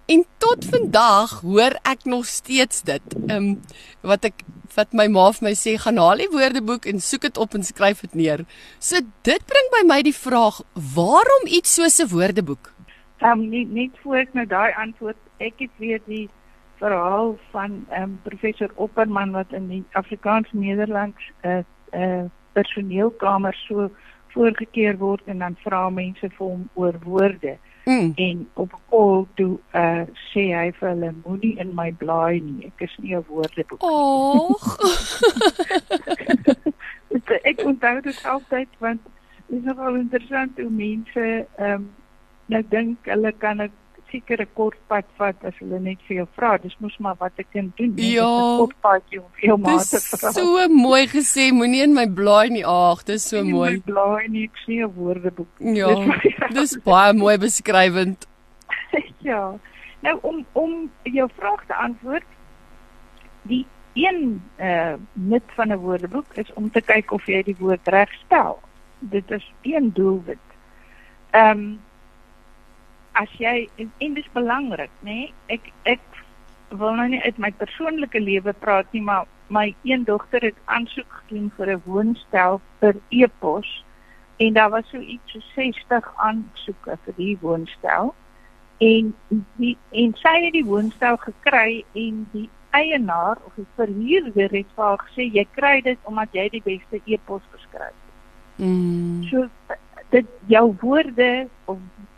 [0.08, 3.16] En tot vandag hoor ek nog steeds dit.
[3.28, 3.60] Ehm um,
[4.02, 7.38] wat ek wat my ma vir my sê, gaan haal die woordeboek en soek dit
[7.44, 8.44] op en skryf dit neer.
[8.80, 10.62] So dit bring by my die vraag,
[10.96, 12.72] waarom iets soos 'n woordeboek?
[13.20, 16.30] Ehm um, net net voor ek nou daai antwoord, ek het weer die
[16.80, 23.56] verhaal van ehm um, professor Opperman wat in die Afrikaans-Nederlands 'n uh, 'n uh, personeelkamer
[23.68, 23.90] so
[24.28, 27.58] voorgekeer word en dan vra mense vir hom oor woorde.
[27.88, 28.12] Mm.
[28.16, 32.68] En op kol toe uh sê hy vir hulle moenie in my blaai nie.
[32.68, 33.84] Ek is nie 'n woordeboek.
[33.84, 34.66] Och.
[37.52, 39.02] ek onthou dit altyd want
[39.48, 41.24] dit is nogal interessant hoe mense
[41.56, 41.88] ehm um,
[42.52, 43.72] nou dink hulle kan 'n
[44.12, 46.58] seker 'n kort pad vat as hulle net vir jou vra.
[46.58, 49.58] Dis mos maar wat 'n kind doen, net 'n ja, kort padjie om vir jou
[49.58, 50.32] ma te vra.
[50.32, 52.66] So mooi gesê, moenie in my blaai nie.
[52.66, 53.72] Ag, dis so nie mooi.
[53.72, 55.54] Nie blaai nie, ek sien 'n woordeboek.
[55.60, 55.94] Ja.
[56.54, 58.28] Dis baie mooi beskrywend.
[59.30, 59.54] ja.
[60.00, 62.28] Nou om om jou vraag te antwoord,
[63.44, 67.88] die een uh nut van 'n woordeboek is om te kyk of jy die woord
[67.88, 68.60] reg spel.
[69.00, 70.46] Dit is een doelwit.
[71.32, 71.80] Ehm um,
[73.22, 75.18] as jy en, en dit is belangrik, nê?
[75.18, 75.34] Nee?
[75.58, 76.04] Ek ek
[76.70, 81.12] wil nou nie uit my persoonlike lewe praat nie, maar my een dogter het aansoek
[81.22, 83.84] gedoen vir 'n woonstel per e-pos
[84.38, 88.14] en daar was so iets so 60 aansoeke vir die woonstel
[88.78, 89.16] en
[89.58, 94.84] die en sy het die woonstel gekry en die eienaar of die verhuurder het vir
[94.84, 98.04] haar gesê jy kry dit omdat jy die beste e-pos geskryf het.
[98.58, 99.24] Mm.
[99.30, 99.48] So
[100.10, 101.78] dit jou woorde of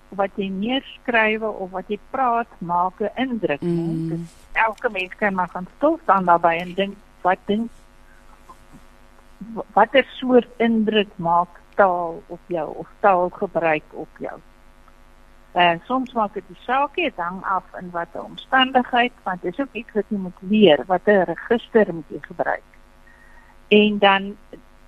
[0.10, 3.76] wat jy neerskryf of wat jy praat maak 'n indruk, mm.
[3.76, 4.16] né?
[4.16, 7.72] Dus elke mens kan maar van stil staan daarbey en dink wat dink
[9.74, 14.40] watter soort indruk maak taal op jou of taalgebruik op jou.
[15.54, 19.74] Uh, soms maak dit saakie, dit hang af in watter omstandigheid, want dit is ook
[19.74, 22.68] iets wat jy moet leer, watter register moet jy gebruik.
[23.68, 24.38] En dan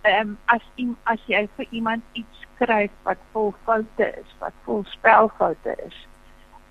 [0.01, 4.53] ehm um, as jy as jy vir iemand iets skryf wat vol foute is, wat
[4.65, 6.07] vol spelfoute is,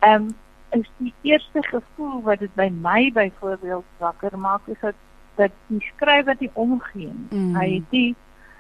[0.01, 0.35] ehm um,
[0.71, 4.95] is die eerste gevoel wat dit by my byvoorbeeld wakker maak is dat
[5.35, 7.39] dat die skrywer nie omgee nie.
[7.39, 7.55] Mm.
[7.57, 8.15] Hy het nie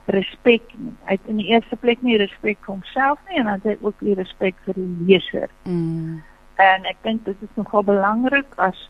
[0.04, 0.94] respek nie.
[1.04, 3.76] Hy het in die eerste plek nie respek vir homself nie en dan het hy
[3.86, 5.50] ook nie respek vir die leser.
[5.68, 6.22] Mm.
[6.60, 8.86] En ek dink dit is nogal belangrik as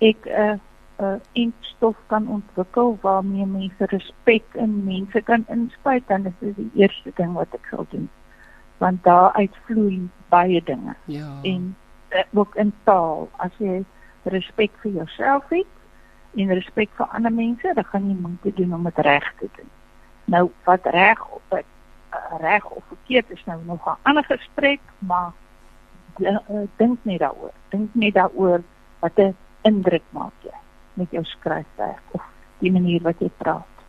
[0.00, 0.60] ek 'n uh, 'n
[1.00, 6.70] uh, inkstof kan ontwikkel waarmee mense respek in mense kan inspuit dan is dit die
[6.74, 8.08] eerste ding wat ek sal doen.
[8.78, 10.94] Want daar uitvloei baie dinge.
[11.04, 11.28] Ja.
[11.42, 11.76] En
[12.10, 13.82] uh, ook in taal as jy
[14.22, 15.76] respek vir jouself het
[16.36, 19.70] en respek vir ander mense, dan gaan jy moet doen om dit reg te doen.
[20.24, 21.66] Nou wat reg of wat
[22.14, 25.32] uh, reg of verkeerd is nou nog 'n ander gesprek, maar
[26.20, 27.52] uh, dink net daaroor.
[27.68, 28.62] Dink net daaroor
[28.98, 30.60] wat 'n indruk maak jy
[31.00, 32.26] met jou skryfwerk of
[32.60, 33.84] die manier wat jy praat.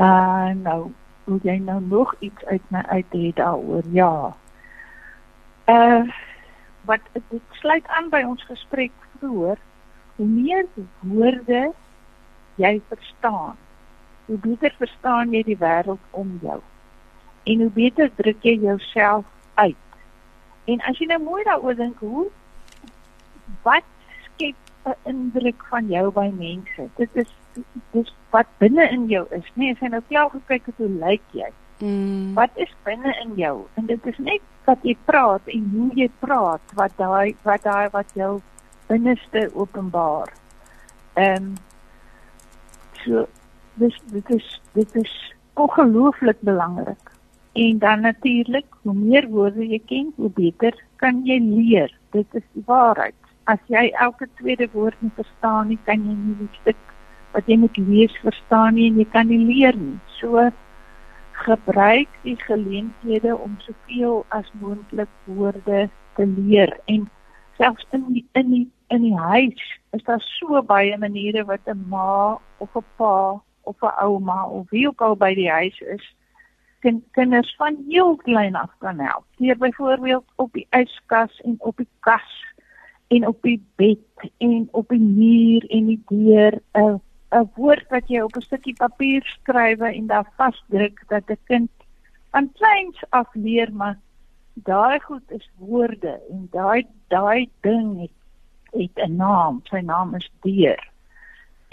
[0.00, 0.90] Uh nou,
[1.30, 3.88] moet jy nou nog iets uit my uit hê daaroor?
[3.94, 4.34] Ja.
[5.70, 6.04] Uh
[6.82, 9.60] wat dit sluit aan by ons gesprek vroeër.
[10.16, 10.66] Hoe meer
[11.00, 11.70] woorde
[12.60, 13.56] jy verstaan,
[14.26, 16.58] hoe beter verstaan jy die wêreld om jou.
[17.48, 19.78] En hoe beter druk jy jouself uit.
[20.64, 22.26] En as jy nou mooi daaroor dink, hoe
[23.62, 23.86] wat
[24.84, 26.88] 'n indruk van jou by mense?
[26.96, 27.30] Dit is
[27.90, 29.50] dis wat binne in jou is.
[29.54, 31.50] Nee, as jy nou klaar gekyk het hoe lyk jy?
[31.78, 32.34] Mm.
[32.34, 33.66] Wat is binne in jou?
[33.74, 37.88] En dit is net wat jy praat en hoe jy praat wat daai wat daai
[37.90, 38.40] wat jou
[38.86, 40.32] binneste openbaar.
[41.14, 41.54] Ehm um,
[43.04, 43.26] so
[43.74, 47.10] dis dit is dit is ongelooflik belangrik.
[47.52, 51.92] En dan natuurlik, hoe meer woorde jy ken, hoe beter kan jy leer.
[52.10, 53.14] Dit is die waarheid.
[53.50, 56.82] As jy elke tweede woord nie verstaan nie, kan jy nie die stuk
[57.32, 59.98] wat jy moet lees verstaan nie en jy kan nie leer nie.
[60.20, 60.50] So
[61.42, 67.08] gebruik die geleenthede om soveel as moontlik woorde te leer en
[67.58, 69.62] selfs in die in die in die huis
[69.96, 74.70] is daar so baie maniere wat 'n ma of 'n pa of 'n ouma of
[74.70, 76.14] wie ook al by die huis is,
[76.80, 79.24] kan kinders van heel klein af kan help.
[79.36, 82.51] Deur byvoorbeeld op die yskas en op die kas
[83.12, 87.00] en op die bed en op die muur en die deur 'n
[87.38, 91.70] 'n woord wat jy op 'n stukkie papier skryf en daar vasdruk dat 'n kind
[92.30, 93.98] van kleins af leer maar
[94.54, 98.16] daai goed is woorde en daai daai ding het
[98.72, 99.60] het 'n naam.
[99.64, 100.92] Sy naam is deur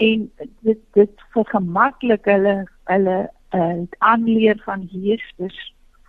[0.00, 3.18] en dit dit vergemaklik hulle hulle
[3.54, 4.88] uh, aanleer van
[5.36, 5.58] dus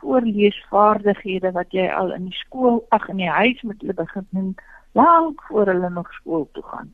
[0.02, 4.56] voorleesvaardighede wat jy al in die skool ag in die huis met hulle begin
[4.92, 6.94] lank voor hulle nog skool toe gaan.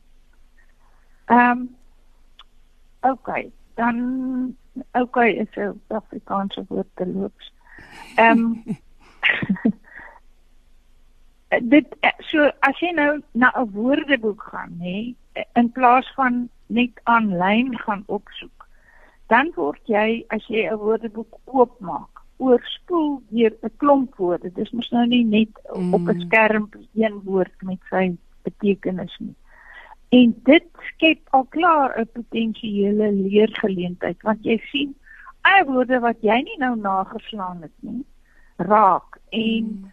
[1.24, 1.76] Ehm um,
[3.00, 4.56] okay, dan
[4.92, 7.52] okay is 'n Afrikaanse woord te loops.
[8.14, 8.64] Ehm um,
[11.74, 15.14] dit so as jy nou na 'n woordeboek gaan nê
[15.52, 18.66] in plaas van net aanlyn gaan opsoek,
[19.26, 24.52] dan word jy as jy 'n woordeboek oopmaak, oorspoel deur 'n klomp woorde.
[24.54, 25.94] Dis mos nou nie net mm.
[25.94, 29.34] op 'n skerm een woord met sy betekenis nie.
[30.08, 34.94] En dit skep al klaar 'n potensiële leergeleentheid want jy sien
[35.40, 38.04] al woorde wat jy nie nou nageslaan het nie
[38.56, 39.92] raak en mm.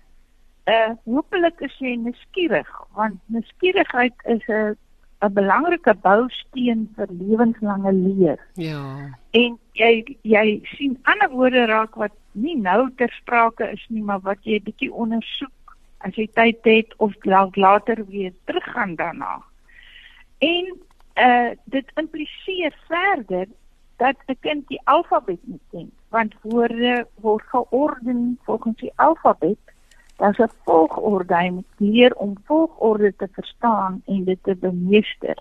[0.65, 4.77] uh hopelik is jy nuuskierig want nuuskierigheid is 'n
[5.21, 8.39] 'n belangrike bousteen vir lewenslange leer.
[8.53, 9.09] Ja.
[9.31, 14.19] En jy jy sien ander woorde raak wat nie nou ter sprake is nie, maar
[14.19, 19.39] wat jy bietjie ondersoek as jy tyd het of dalk later weer teruggaan daarna.
[20.43, 20.73] En
[21.15, 23.47] uh dit impliseer verder
[23.97, 29.59] dat 'n kind die alfabet moet ken, want woorde word georden volgens die alfabet.
[30.17, 35.37] Daar's 'n volgorde, jy moet leer om volgorde te verstaan en dit te bemeester.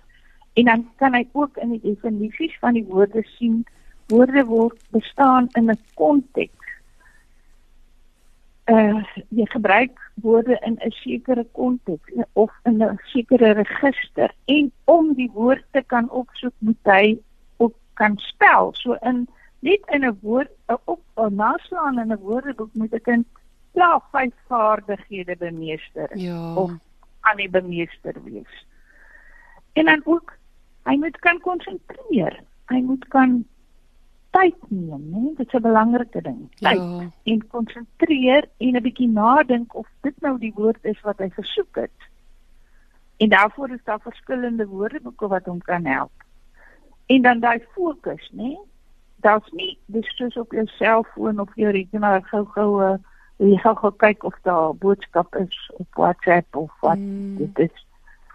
[0.53, 3.67] En dan kan hy ook in die definisies van die woorde sien
[4.07, 6.64] woorde word bestaan in 'n konteks
[8.67, 15.15] uh jy gebruik woorde in 'n sekere konteks of in 'n sekere register en om
[15.15, 17.19] die woord te kan opsoek moet hy
[17.57, 18.73] ook kan spel.
[18.75, 19.29] So in
[19.61, 23.25] net in 'n woord 'n op 'n naslaan in 'n woordeboek moet ek in
[23.73, 26.55] plaas vyf vaardighede bemeester Ja.
[26.55, 26.73] of
[27.21, 28.67] aan die bemeester wees.
[29.73, 30.33] En dan ook
[30.85, 32.41] hy moet kan konsentreer.
[32.67, 33.45] Hy moet kan
[34.35, 35.35] tyd neem, né?
[35.37, 36.51] Dit is 'n belangrike ding.
[36.61, 37.11] Tyd Ja.
[37.25, 41.75] en konsentreer en 'n bietjie nadink of dit nou die woord is wat hy gesoek
[41.77, 41.99] het.
[43.17, 46.13] En daarvoor is daar verskillende woordeboeke wat hom kan help.
[47.07, 48.57] En dan daai fokus, né?
[49.17, 52.99] Daar's nie dis soos op jou selfoon of jou rekenaar gou-gou uh,
[53.39, 57.37] jy gou gou kyk of daar 'n boodskap is op WhatsApp of wat Mm.
[57.37, 57.87] dit is.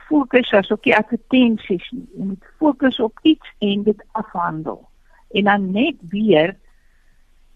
[0.08, 2.10] Fokus as ook die advertensies nie.
[2.18, 4.89] Jy moet fokus op iets en dit afhandel
[5.32, 6.56] en dan net weer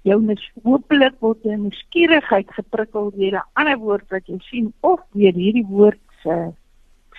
[0.03, 0.19] jou
[0.63, 5.65] hopelik word jou nuuskierigheid geprikkel deur 'n ander woord wat jy sien of weer hierdie
[5.67, 6.53] woord se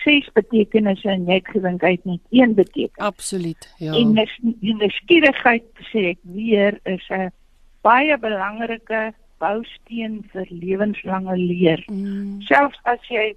[0.04, 3.06] ses betekenisse en jy het gedink hy het net een betekenis.
[3.06, 3.74] Absoluut.
[3.78, 3.94] Ja.
[3.94, 4.14] En
[4.60, 7.32] die nuuskierigheid sê ek weer is 'n
[7.82, 11.82] baie belangrike bousteen vir lewenslange leer.
[11.86, 12.40] Mm.
[12.42, 13.34] Selfs as jy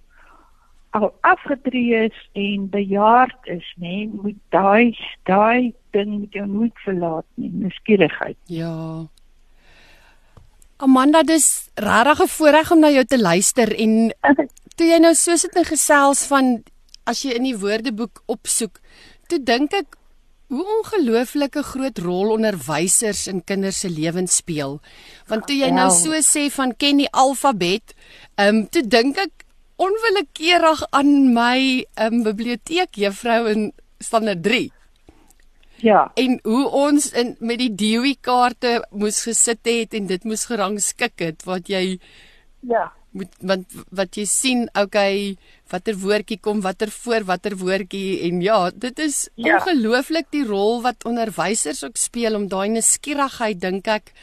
[0.96, 4.98] al afgetree is en bejaard is, nê, nee, moet daai
[5.30, 8.38] daai ding met jou nooit verlaat nie, nuuskierigheid.
[8.52, 9.08] Ja.
[10.78, 14.14] Amanda, dis regtig 'n voorreg om na jou te luister en
[14.78, 16.64] toe jy nou so sit en gesels van
[17.06, 18.80] as jy in die woordeboek opsoek,
[19.28, 19.98] toe dink ek
[20.48, 24.78] hoe ongelooflike groot rol onderwysers in kinders se lewens speel.
[25.28, 27.96] Want toe jy nou so sê van ken die alfabet,
[28.38, 29.47] ehm um, toe dink ek
[29.78, 33.70] onwillekeurig aan my um, biblioteekjuffrou in
[34.04, 34.72] standaard 3
[35.86, 40.48] Ja, en hoe ons in met die Dewey kaarte moes gesit het en dit moes
[40.50, 42.00] gerangskik het wat jy
[42.66, 42.88] ja.
[43.14, 45.36] moet want wat jy sien okay
[45.70, 49.60] watter woordjie kom watter voor watter woordjie en ja dit is Ja.
[49.60, 54.14] ongelooflik die rol wat onderwysers ook speel om daai nuuskierigheid dink ek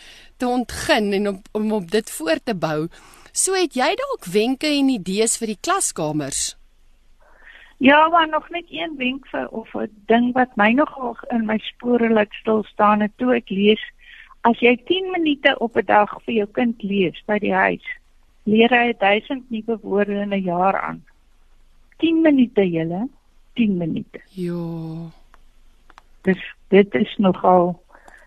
[0.43, 2.88] te ontgin en om om op dit voor te bou
[3.35, 6.55] so het jy dalk wenke en idees vir die klaskamers
[7.85, 11.59] Ja, maar nog net een wenk vir of 'n ding wat my nogal in my
[11.59, 13.83] spore laat stil staan het toe ek lees.
[14.40, 17.85] As jy 10 minute op 'n dag vir jou kind lees by die huis,
[18.44, 21.05] leer hy 1000 nuwe woorde in 'n jaar aan.
[21.99, 23.09] 10 minute julle,
[23.55, 24.20] 10 minute.
[24.31, 25.11] ja
[26.23, 27.83] Dis dit is nogal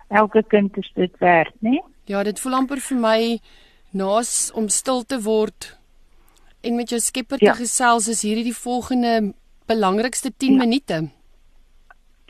[0.07, 1.79] elke kind is dit werd, né?
[2.05, 3.39] Ja, dit voel amper vir my
[3.97, 5.73] naas om stil te word
[6.61, 7.51] en met jou skepper Ja.
[7.53, 9.33] te gesels is hierdie die volgende
[9.67, 10.57] belangrikste 10 Ja.
[10.57, 11.09] minute.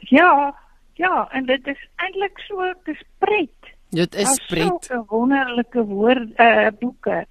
[0.10, 0.56] Ja,
[0.94, 3.74] ja, en dit is eintlik so dis pret.
[3.90, 4.68] Dit is pret.
[4.86, 7.26] sulke wonderlike woorde uh, boeke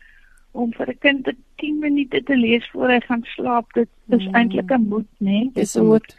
[0.57, 3.73] om vir 'n kind 'n 10 minute te lees voor hy gaan slaap.
[3.75, 4.35] Dit is Mm.
[4.35, 5.31] eintlik 'n moed, né?
[5.31, 5.51] Nee?
[5.53, 6.17] Dis Dit hoort 'n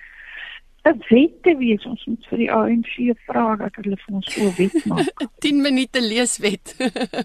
[1.09, 1.85] wet te wees.
[1.85, 2.93] Ons moet vir die ANC
[3.27, 5.23] vra dat hulle vir ons so 'n wet maak.
[5.45, 6.75] 10 minute leeswet.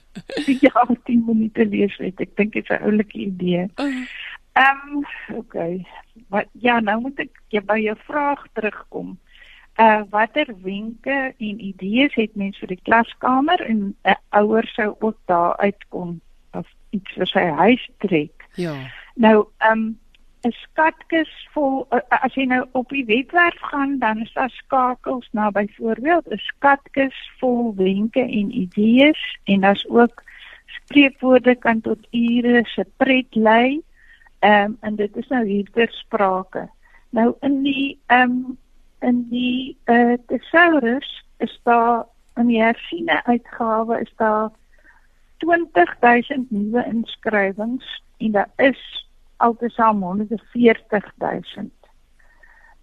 [0.66, 2.20] ja, 10 minute leeswet.
[2.20, 3.68] Ek dink dit is 'n oulike idee.
[3.76, 4.02] Ehm,
[4.56, 5.04] um,
[5.36, 5.86] okay.
[6.28, 9.18] Wat ja, nou moet ek jy by jou vraag terugkom.
[9.80, 14.96] Uh watter wenke en idees het mens vir die klaskamer en 'n uh, ouer sou
[15.00, 16.20] ook daar uitkom
[16.52, 18.44] of iets vir sy huis trek?
[18.56, 18.76] ja.
[19.14, 19.98] Nou, ehm um,
[20.44, 25.50] 'n skatkis vol as jy nou op die webwerf gaan, dan is daar skakels na
[25.50, 30.22] byvoorbeeld 'n skatkis vol wenke en idees en daar's ook
[30.66, 33.82] spreekwoorde kan tot ure se pret lei.
[34.38, 36.68] Ehm um, en dit is nou hier ter sprake.
[37.10, 38.58] Nou in die ehm um,
[39.00, 42.04] in die eh uh, thesaurus is daar
[42.36, 44.50] in die hersiene uitgawe is daar
[45.36, 49.10] 20000 nuwe inskrywings en daar is
[49.46, 51.72] altesaam 140000.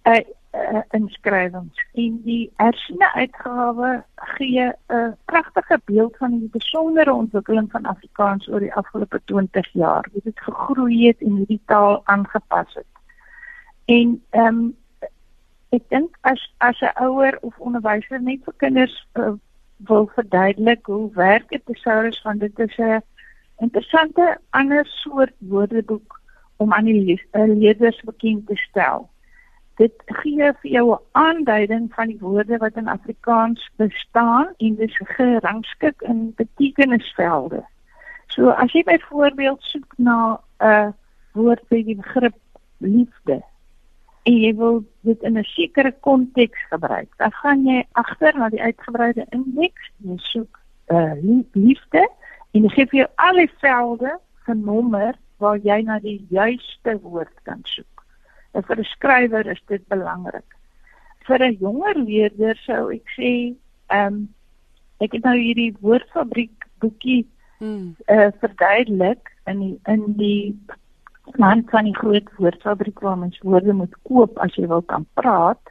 [0.04, 0.22] Uh, uh
[0.54, 7.72] uh, inskrywings en die hersiene uitgawe gee 'n uh, pragtige beeld van die besondere ontwikkeling
[7.72, 10.08] van Afrikaans oor die afgelope 20 jaar.
[10.12, 12.94] Hoe dit gegroei het en hoe die taal aangepas het.
[13.86, 14.78] En ehm um,
[15.70, 19.34] ek dink as as 'n ouer of onderwyser net vir kinders uh,
[19.78, 23.04] wil verduidelik hoe werk 'n thesaurus van dit is 'n
[23.58, 26.19] interessante ander soort woordeboek
[26.60, 29.08] om aan die eh, leerders bekend te stel.
[29.80, 34.90] Dit gee vir jou 'n aanduiding van die woorde wat in Afrikaans bestaan en dit
[34.90, 37.64] is gerangskik in betekenisvelde.
[38.28, 40.94] So as jy byvoorbeeld soek na 'n
[41.34, 42.36] woord vir die begrip
[42.78, 43.44] liefde
[44.24, 48.62] en jy wil dit in 'n sekere konteks gebruik, dan gaan jy agter na die
[48.62, 51.14] uitgebreide indeks, jy soek uh,
[51.54, 52.10] liefde
[52.52, 57.36] en dit gee vir jou al die velde genommer waar jy na die juiste woord
[57.44, 58.06] kan soek.
[58.54, 60.50] En vir 'n skrywer is dit belangrik.
[61.28, 63.56] Vir 'n jonger leerder sou ek sê,
[63.90, 64.30] ehm um,
[65.00, 67.28] ek het nou hierdie woordfabriek boekie
[67.60, 67.96] mm.
[68.08, 70.60] uh, verduidelik in die, in die
[71.38, 75.62] land van die groot woordfabriek waar mens woorde moet koop as jy wil kan praat,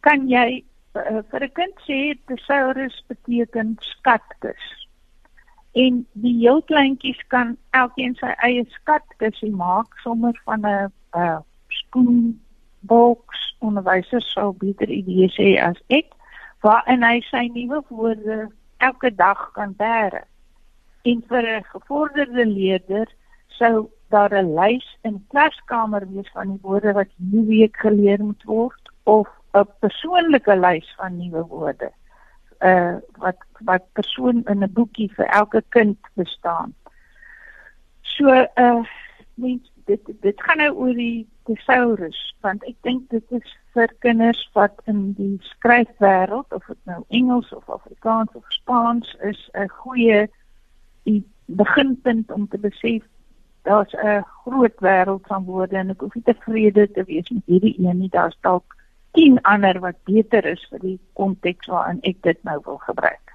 [0.00, 0.62] kan jy
[0.94, 4.81] uh, vir 'n kind sê thesaurus beteken skatkis.
[5.72, 13.56] En die heel kleintjies kan elkeen sy eie skatkis maak sommer van 'n uh, skoenboks
[13.58, 16.12] onderwysers sou beter idee sê as ek
[16.60, 20.22] waarin hy sy nuwe woorde elke dag kan bære.
[21.02, 23.08] En vir 'n gevorderde leerder
[23.48, 28.44] sou daar 'n lys in klaskamer wees van die woorde wat hierdie week geleer moet
[28.44, 31.90] word of 'n persoonlike lys van nuwe woorde.
[32.62, 36.74] Uh wat wat persoon in 'n boekie vir elke kind bestaan.
[38.00, 38.84] So uh
[39.34, 44.50] mens dit dit gaan nou oor die thesaurus want ek dink dit is vir kinders
[44.52, 50.28] wat in die skryfwêreld of dit nou Engels of Afrikaans of Spaans is 'n goeie
[51.46, 53.02] beginpunt om te besef
[53.62, 57.76] daar's 'n groot wêreld van woorde en ek hoef nie tevrede te wees met hierdie
[57.78, 58.08] een nie.
[58.08, 58.76] Daar's dalk
[59.12, 63.34] 10 ander wat beter is vir die konteks waarin ek dit nou wil gebruik.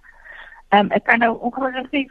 [0.70, 2.10] Ehm um, ek kan nou ongelukkig nie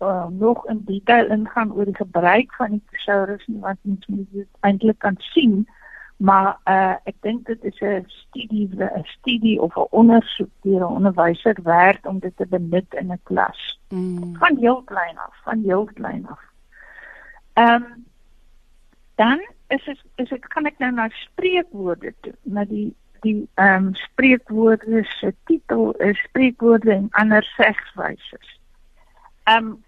[0.00, 4.32] uh, nog in detail ingaan oor die gebruik van die thesaurus nie want mens moet
[4.32, 5.66] dit eintlik kan sien.
[6.16, 10.94] Maar uh, ek dink dit is 'n studie 'n studie of 'n ondersoek deur 'n
[10.98, 13.80] onderwyser werd om dit te benut in 'n klas.
[13.88, 14.36] Mm.
[14.36, 16.40] Van heel klein af, van heel klein af.
[17.52, 18.06] Ehm um,
[19.14, 22.94] dan is dit is dit kan ek nou na spreekwoorde toe, na die
[23.26, 28.38] die ehm um, spreekwoorde se titel is spreekwoorde en ander segswyse.
[29.44, 29.84] Ehm um,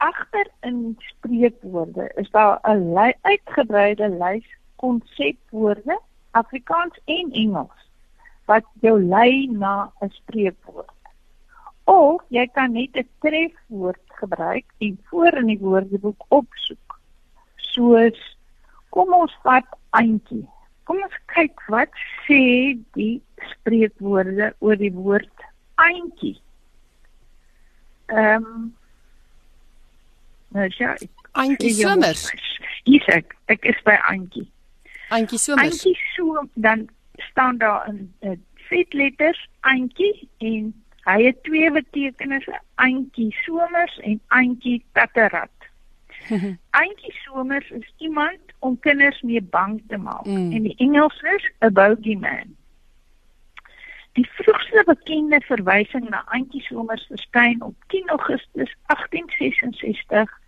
[0.00, 4.46] agter in spreekwoorde is daar 'n ly uitgebreide lys
[4.76, 6.00] konsepwoorde
[6.30, 7.90] Afrikaans en Engels
[8.44, 10.98] wat jou lei na 'n spreekwoord.
[11.84, 17.00] Of jy kan net 'n trefwoord gebruik en voor in die woordeboek opsoek
[17.56, 18.38] soos
[18.94, 19.66] kom ons vat
[19.98, 20.44] eintjie.
[20.88, 21.94] Kom ons kyk wat
[22.26, 23.20] sê die
[23.52, 25.48] spreekwoorde oor die woord
[25.80, 26.36] eintjie.
[28.10, 28.68] Ehm um,
[30.50, 30.96] Nou ja,
[31.32, 32.24] eintjie somers.
[32.82, 34.48] Hier ek, ek is by eintjie.
[35.14, 35.78] Eintjie somers.
[35.78, 36.88] Eintjie so dan
[37.30, 38.34] staan daar in uh,
[38.66, 39.38] vetletters
[39.70, 40.72] eintjie en
[41.06, 45.59] hy het twee betekenisse eintjie somers en eintjie tatterat.
[46.82, 50.24] Eintjie somers is iemand om kinders mee bang te maak.
[50.24, 50.52] Mm.
[50.52, 52.56] En die Engels is a bogeyman.
[54.12, 60.38] Die vroegste bekende verwysing na Eintjie somers verskyn op 10 Augustus 1866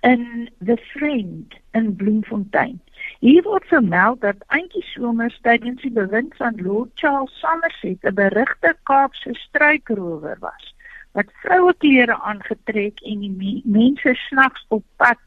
[0.00, 2.80] in The Friend in Bloemfontein.
[3.18, 8.76] Hier word vermeld dat Eintjie somers tydens die bewind van Lord Charles Somerset 'n berugte
[8.82, 10.74] Kaapse struikrower was
[11.12, 15.18] wat vroue klere aangetrek en die me mense snags op pad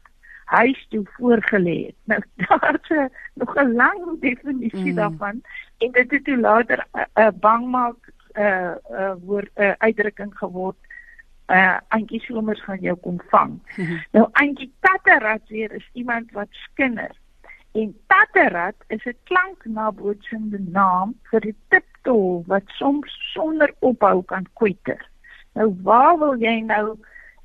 [0.44, 1.96] huis toe voorgelê het.
[2.04, 4.94] Nou daar's 'n nog 'n lang definisie mm.
[4.94, 5.42] daarvan
[5.78, 7.96] en dit het toe later 'n uh, uh, bangmaak
[8.32, 10.76] 'n uh, uh, woord 'n uh, uitdrukking geword.
[11.46, 13.50] Uh Antjie Somers gaan jou kom vang.
[13.76, 14.02] Mm -hmm.
[14.10, 17.10] Nou Antjie Tatterat weer is iemand wat skinder.
[17.72, 25.08] En Tatterat is 'n klanknabootsende naam vir die tiptol wat soms sonder ophou kan kwetter.
[25.54, 26.96] Nou waar wil jy nou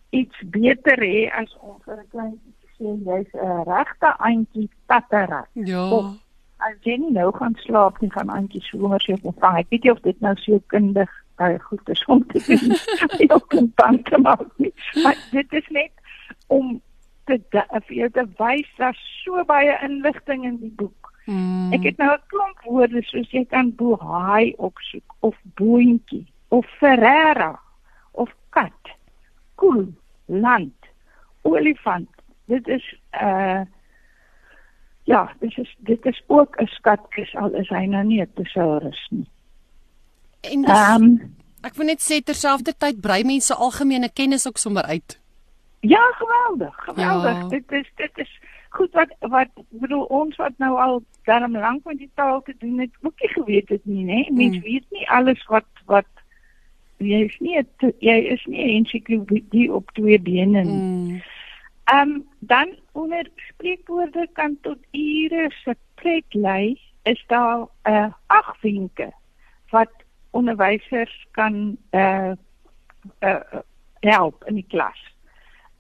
[0.10, 2.40] iets beter hê as om vir 'n klein
[2.78, 5.50] sê jy's 'n regte aantjie tatterat.
[5.54, 5.90] Ja.
[5.90, 6.06] Of,
[6.58, 9.58] as jy nie nou gaan slaap nie gaan aantjie somer se ontvang.
[9.58, 12.76] Ek weet nie of dit nou so kundig baie goed is om te doen.
[13.24, 14.74] Ek kan dan te maak nie.
[15.04, 15.92] Maar dit is net
[16.48, 16.82] om
[17.26, 21.00] te vir jou te wys dat so baie inligting in die boek
[21.30, 21.74] Mm.
[21.74, 27.52] Ek het nou 'n klomp woorde soos jy kan bohaai opsoek of boontjie of Ferrera
[27.52, 27.69] of
[28.50, 28.94] kat,
[29.56, 29.88] koel,
[30.26, 30.76] land,
[31.42, 32.10] olifant.
[32.46, 33.62] Dit is uh
[35.10, 39.08] ja, dit is dit is ook 'n skatkis al is hy nou nie 'n tesaurus
[39.10, 39.30] nie.
[40.42, 45.20] En ehm um, ek wil net sê terselfdertyd brei mense algemene kennis ook sommer uit.
[45.80, 47.38] Ja, geweldig, geweldig.
[47.42, 47.48] Ja.
[47.48, 48.40] Dit is dit is
[48.70, 52.80] goed wat wat bedoel ons wat nou al darm lank met die taal te doen
[52.80, 54.30] het, ook nie geweet het nie, né?
[54.32, 54.70] Mense hmm.
[54.72, 56.08] weet nie alles wat wat
[57.00, 57.58] jy is nie
[58.00, 60.80] jy is nie 'n ensiklopedie op twee bene nie.
[60.80, 61.22] Hmm.
[61.92, 68.14] Ehm um, dan onder spreekwoorde kan tot ure se pret lei is daar 'n uh,
[68.28, 69.12] ag wenke
[69.70, 69.92] wat
[70.32, 72.34] onderwysers kan eh uh,
[73.20, 73.60] uh,
[74.00, 75.16] help in die klas.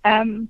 [0.01, 0.49] Ehm um,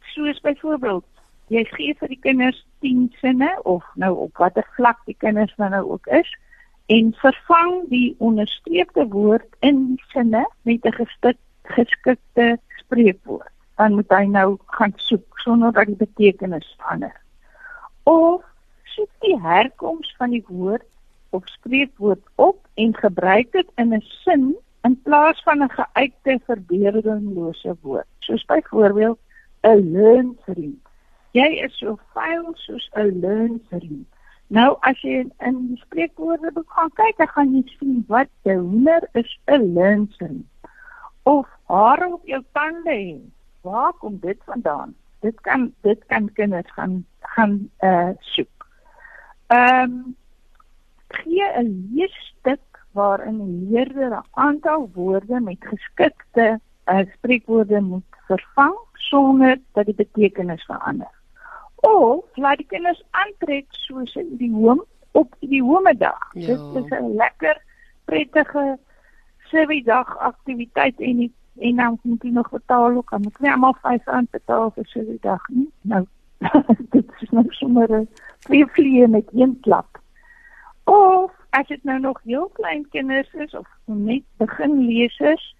[0.00, 1.04] soos byvoorbeeld
[1.48, 5.70] jy gee vir die kinders 10 sinne of nou op watter vlak die kinders nou,
[5.70, 6.30] nou ook is
[6.86, 11.06] en vervang die onderstreepte woord in sinne met 'n
[11.62, 17.14] geskikte spreekwoord dan moet hy nou gaan soek sonder dat die betekenis verander.
[18.08, 18.44] Of
[18.96, 20.86] soek die herkoms van die woord
[21.36, 24.56] of spreekwoord op en gebruik dit in 'n sin
[24.88, 28.08] in plaas van 'n geuite verbeeldinglose woord.
[28.18, 29.18] Soos byvoorbeeld
[29.62, 30.84] 'n learnvriend.
[31.30, 34.08] Jy is so vuil soos 'n learnvriend.
[34.48, 38.58] Nou as jy in, in die spreekwoorde gaan kyk, dan gaan jy sien wat 'n
[38.58, 40.46] hoender is 'n learnvriend.
[41.22, 43.20] Of hare op jou tande hê
[43.62, 44.94] waar kom dit vandaan?
[45.20, 48.68] Dit kan dit kan kinders gaan gaan uh, soek.
[49.46, 50.16] Ehm um,
[51.08, 58.76] gee 'n leesstuk waarin 'n leerder 'n aantal woorde met geskikte uh, spreekwoorde moet vervang
[58.92, 61.10] sonder dat die betekenis verander.
[61.76, 66.28] Of laat die kinders aantrek soos 'n idioom op idiome dag.
[66.32, 66.46] Ja.
[66.46, 67.62] Dit is 'n lekker
[68.04, 68.78] prettige
[69.38, 73.50] sewe dag aktiwiteit en die en dan moet jy nog betaal ook, dan moet jy
[73.50, 75.70] almal R5 betaal vir 'n dag nie.
[75.80, 76.06] Nou
[76.94, 78.08] dit is nog sommer 'n
[78.38, 80.00] twee vliee met een klap.
[80.84, 85.55] Of as dit nou nog heel klein kinders is of net begin lesers,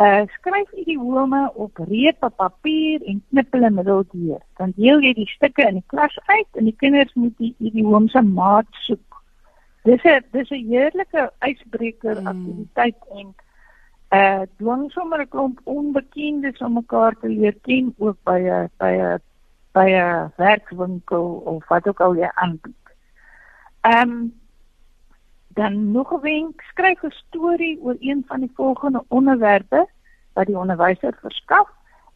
[0.00, 4.40] uh skryf idiome op reepe papier en knip hulle middeldeur.
[4.56, 8.08] Dan deel jy die stukke in die klas uit en die kinders moet die idioom
[8.08, 9.20] se maat soek.
[9.84, 12.32] Dis 'n dis 'n heerlike ysbreker hmm.
[12.32, 13.18] aktiwiteit mm.
[13.18, 13.34] en
[14.12, 18.92] uh dwing sommer 'n klomp onbekendes om mekaar te leer ken ook by 'n by
[18.96, 19.20] 'n
[19.72, 22.86] by 'n werkswinkel of wat ook al jy aanbied.
[23.80, 24.39] Ehm um,
[25.54, 29.88] dan nog 'n wenk, skryf 'n storie oor een van die volgende onderwerpe
[30.32, 31.68] wat die onderwyser verskaf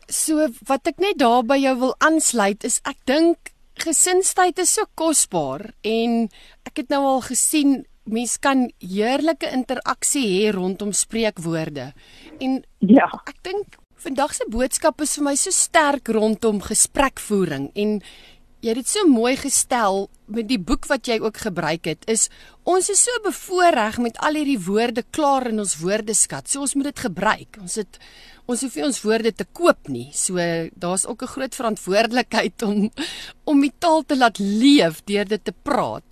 [0.06, 4.86] So wat ek net daar by jou wil aansluit is ek dink gesinstyd is so
[4.94, 6.28] kosbaar en
[6.68, 11.92] ek het nou al gesien mens kan heerlike interaksie hê rondom spreekwoorde.
[12.40, 17.98] En ja, ek dink vandag se boodskap is vir my so sterk rondom gesprekvoering en
[18.64, 22.26] jy het dit so mooi gestel met die boek wat jy ook gebruik het is
[22.68, 26.48] ons is so bevoorreg met al hierdie woorde klaar in ons woordeskat.
[26.48, 27.58] So ons moet dit gebruik.
[27.60, 27.98] Ons het
[28.48, 30.08] ons hoef nie ons woorde te koop nie.
[30.16, 30.40] So
[30.80, 32.90] daar's ook 'n groot verantwoordelikheid om
[33.44, 36.08] om die taal te laat leef deur dit te praat.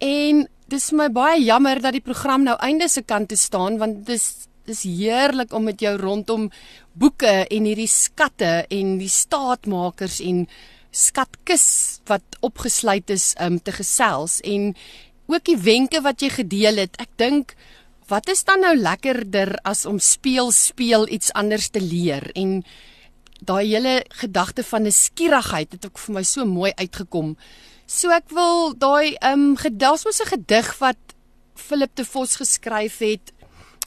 [0.00, 4.06] En dis my baie jammer dat die program nou einde se kant te staan want
[4.06, 6.50] dis dis heerlik om met jou rondom
[6.92, 10.46] boeke en hierdie skatte en die staatmakers en
[10.92, 11.66] skatkis
[12.10, 14.74] wat opgesluit is um, te gesels en
[15.26, 16.98] ook die wenke wat jy gedeel het.
[17.00, 17.54] Ek dink
[18.10, 22.60] wat is dan nou lekkerder as om speel speel iets anders te leer en
[23.42, 27.36] daai hele gedagte van 'n skierigheid het ook vir my so mooi uitgekom.
[27.86, 31.00] So ek wil daai ehm um, gedas mos 'n gedig wat
[31.54, 33.32] Philip de Vos geskryf het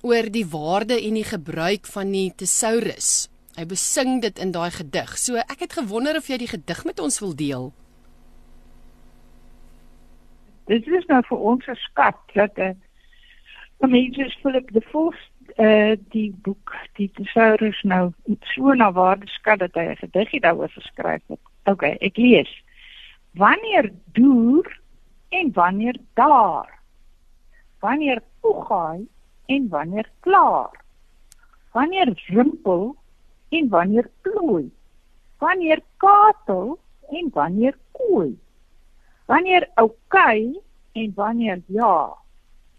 [0.06, 3.28] oor die waarde en die gebruik van die thesaurus.
[3.58, 5.16] Hy besing dit in daai gedig.
[5.18, 7.72] So ek het gewonder of jy die gedig met ons wil deel.
[10.70, 12.76] Dit is nou vir ons 'n skat dat 'n
[13.82, 15.16] uh, mense Philip de Vos
[15.58, 18.14] uh die boek die thesaurus nou
[18.54, 21.40] so na waarde skat dat hy 'n gedig daaroor geskryf het.
[21.66, 22.64] OK, ek lees.
[23.34, 24.80] Wanneer duur
[25.30, 26.80] en wanneer daar.
[27.80, 29.08] Wanneer toegaai
[29.46, 30.72] en wanneer klaar.
[31.72, 32.96] Wanneer rimpel
[33.50, 34.72] en wanneer plooi.
[35.38, 36.80] Wanneer katel
[37.10, 38.40] en wanneer kooi.
[39.26, 40.60] Wanneer oukei
[40.92, 42.14] en wanneer ja.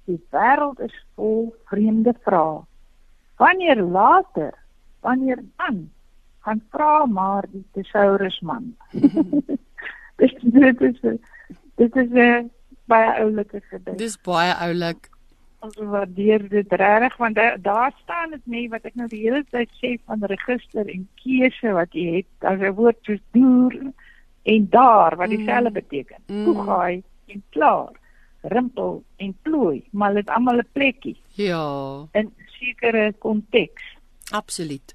[0.07, 2.63] Die wêreld is vol vreemde vrae.
[3.37, 4.55] Wanneer later,
[5.01, 5.91] wanneer dan?
[6.47, 8.77] Gaan vra maar die tesaurusman.
[10.17, 11.01] dis dit is
[11.75, 12.51] dit is 'n
[12.85, 13.99] baie oulike gedig.
[13.99, 15.11] Dis baie oulik
[15.61, 19.71] waardeer dit regtig want daar, daar staan dit nie wat ek nou die hele tyd
[19.83, 23.93] sê van register en keuse wat jy het as 'n woord soos deur
[24.43, 25.75] en daar wat dieselfde mm.
[25.75, 26.19] beteken.
[26.27, 26.45] Mm.
[26.45, 27.93] Toegaai en klaar.
[28.41, 31.17] Rimpel en plooi, maar dit almal 'n plekkie.
[31.35, 32.07] Ja.
[32.13, 33.83] In sekere konteks.
[34.31, 34.95] Absoluut.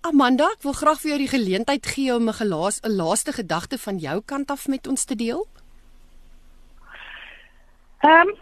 [0.00, 3.78] Amanda, ek wil graag vir jou die geleentheid gee om 'n gelaas 'n laaste gedagte
[3.78, 5.46] van jou kant af met ons te deel.
[7.98, 8.34] Ehm um,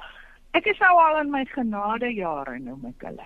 [0.56, 3.24] Ek is nou al in my genade jare nou my kulle.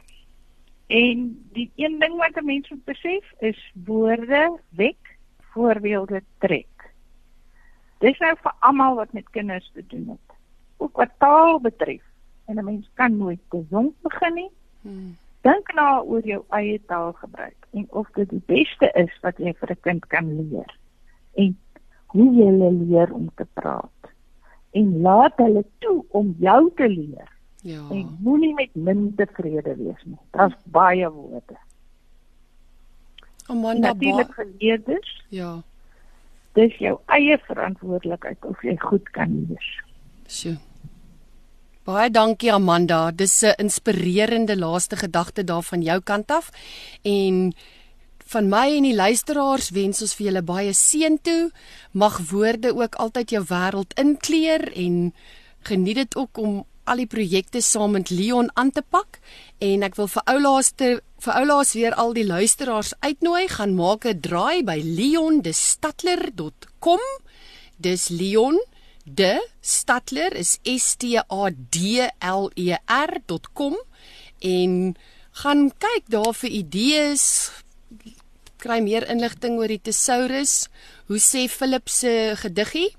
[0.91, 5.19] En die een ding wat 'n mens moet besef is woorde wek,
[5.53, 6.91] voorbeelde trek.
[7.99, 10.37] Dis nou vir almal wat met kinders te doen het.
[10.77, 12.03] Ook wat taal betref.
[12.47, 14.51] En 'n mens kan nooit te jonk begin nie.
[14.83, 15.17] Hmm.
[15.41, 19.71] Dink na oor jou eie taalgebruik en of dit die beste is wat jy vir
[19.71, 20.77] 'n kind kan leer.
[21.35, 21.59] En
[22.07, 24.00] hoe jy leer om te praat
[24.71, 27.29] en laat hulle toe om jou te leer.
[27.63, 27.83] Ja.
[27.91, 30.19] En moenie met min tevrede wees nie.
[30.31, 31.59] Daar's baie woorde.
[33.47, 35.25] Amanda Natuurlik geleerders.
[35.29, 35.63] Ja.
[36.53, 39.71] Dis jou eie verantwoordelikheid of jy goed kan lees.
[40.27, 40.57] Sjoe.
[41.85, 43.11] Baie dankie Amanda.
[43.11, 46.51] Dis 'n inspirerende laaste gedagte daar van jou kant af.
[47.03, 47.53] En
[48.31, 51.51] Van my en die luisteraars wens ons vir julle baie seën toe.
[51.91, 55.11] Mag woorde ook altyd jou wêreld inkleer en
[55.67, 59.19] geniet dit ook om al die projekte saam met Leon aan te pak.
[59.59, 63.49] En ek wil vir oulaaste vir oulaas weer al die luisteraars uitnooi.
[63.51, 67.01] Gaan maak 'n draai by leondestadler.com
[67.77, 68.65] dis Leon
[69.05, 73.77] de Stadler is S T A D L E R.com
[74.39, 74.97] en
[75.43, 77.51] gaan kyk daar vir idees
[78.61, 80.69] kry meer inligting oor die tesaurus.
[81.09, 82.91] Hoe sê Philip se gediggie?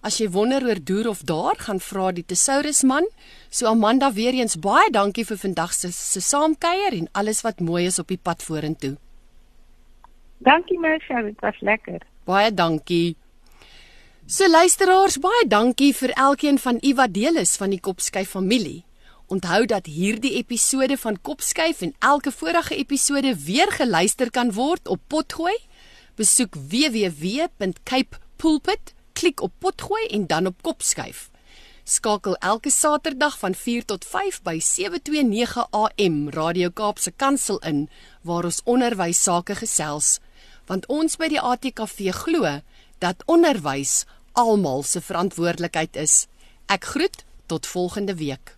[0.00, 3.06] As jy wonder oor deur of daar, gaan vra die tesaurus man.
[3.50, 7.86] So Amanda weer eens baie dankie vir vandag se se saamkuier en alles wat mooi
[7.90, 8.94] is op die pad vorentoe.
[10.38, 12.04] Dankie Mersha, dit was lekker.
[12.24, 13.16] Baie dankie.
[14.28, 18.84] So luisteraars, baie dankie vir elkeen van u wat deel is van die Kopskyf familie.
[19.28, 25.00] Onthou dat hierdie episode van Kopskuif en elke vorige episode weer geluister kan word op
[25.06, 25.56] Potgooi.
[26.16, 31.30] Besoek www.capepulpit, klik op Potgooi en dan op Kopskuif.
[31.84, 37.88] Skakel elke Saterdag van 4 tot 5 by 729 AM Radio Kaapse Kansel in
[38.22, 40.20] waar ons onderwys sake gesels,
[40.64, 42.60] want ons by die ATKV glo
[43.04, 46.26] dat onderwys almal se verantwoordelikheid is.
[46.66, 48.57] Ek groet tot volgende week.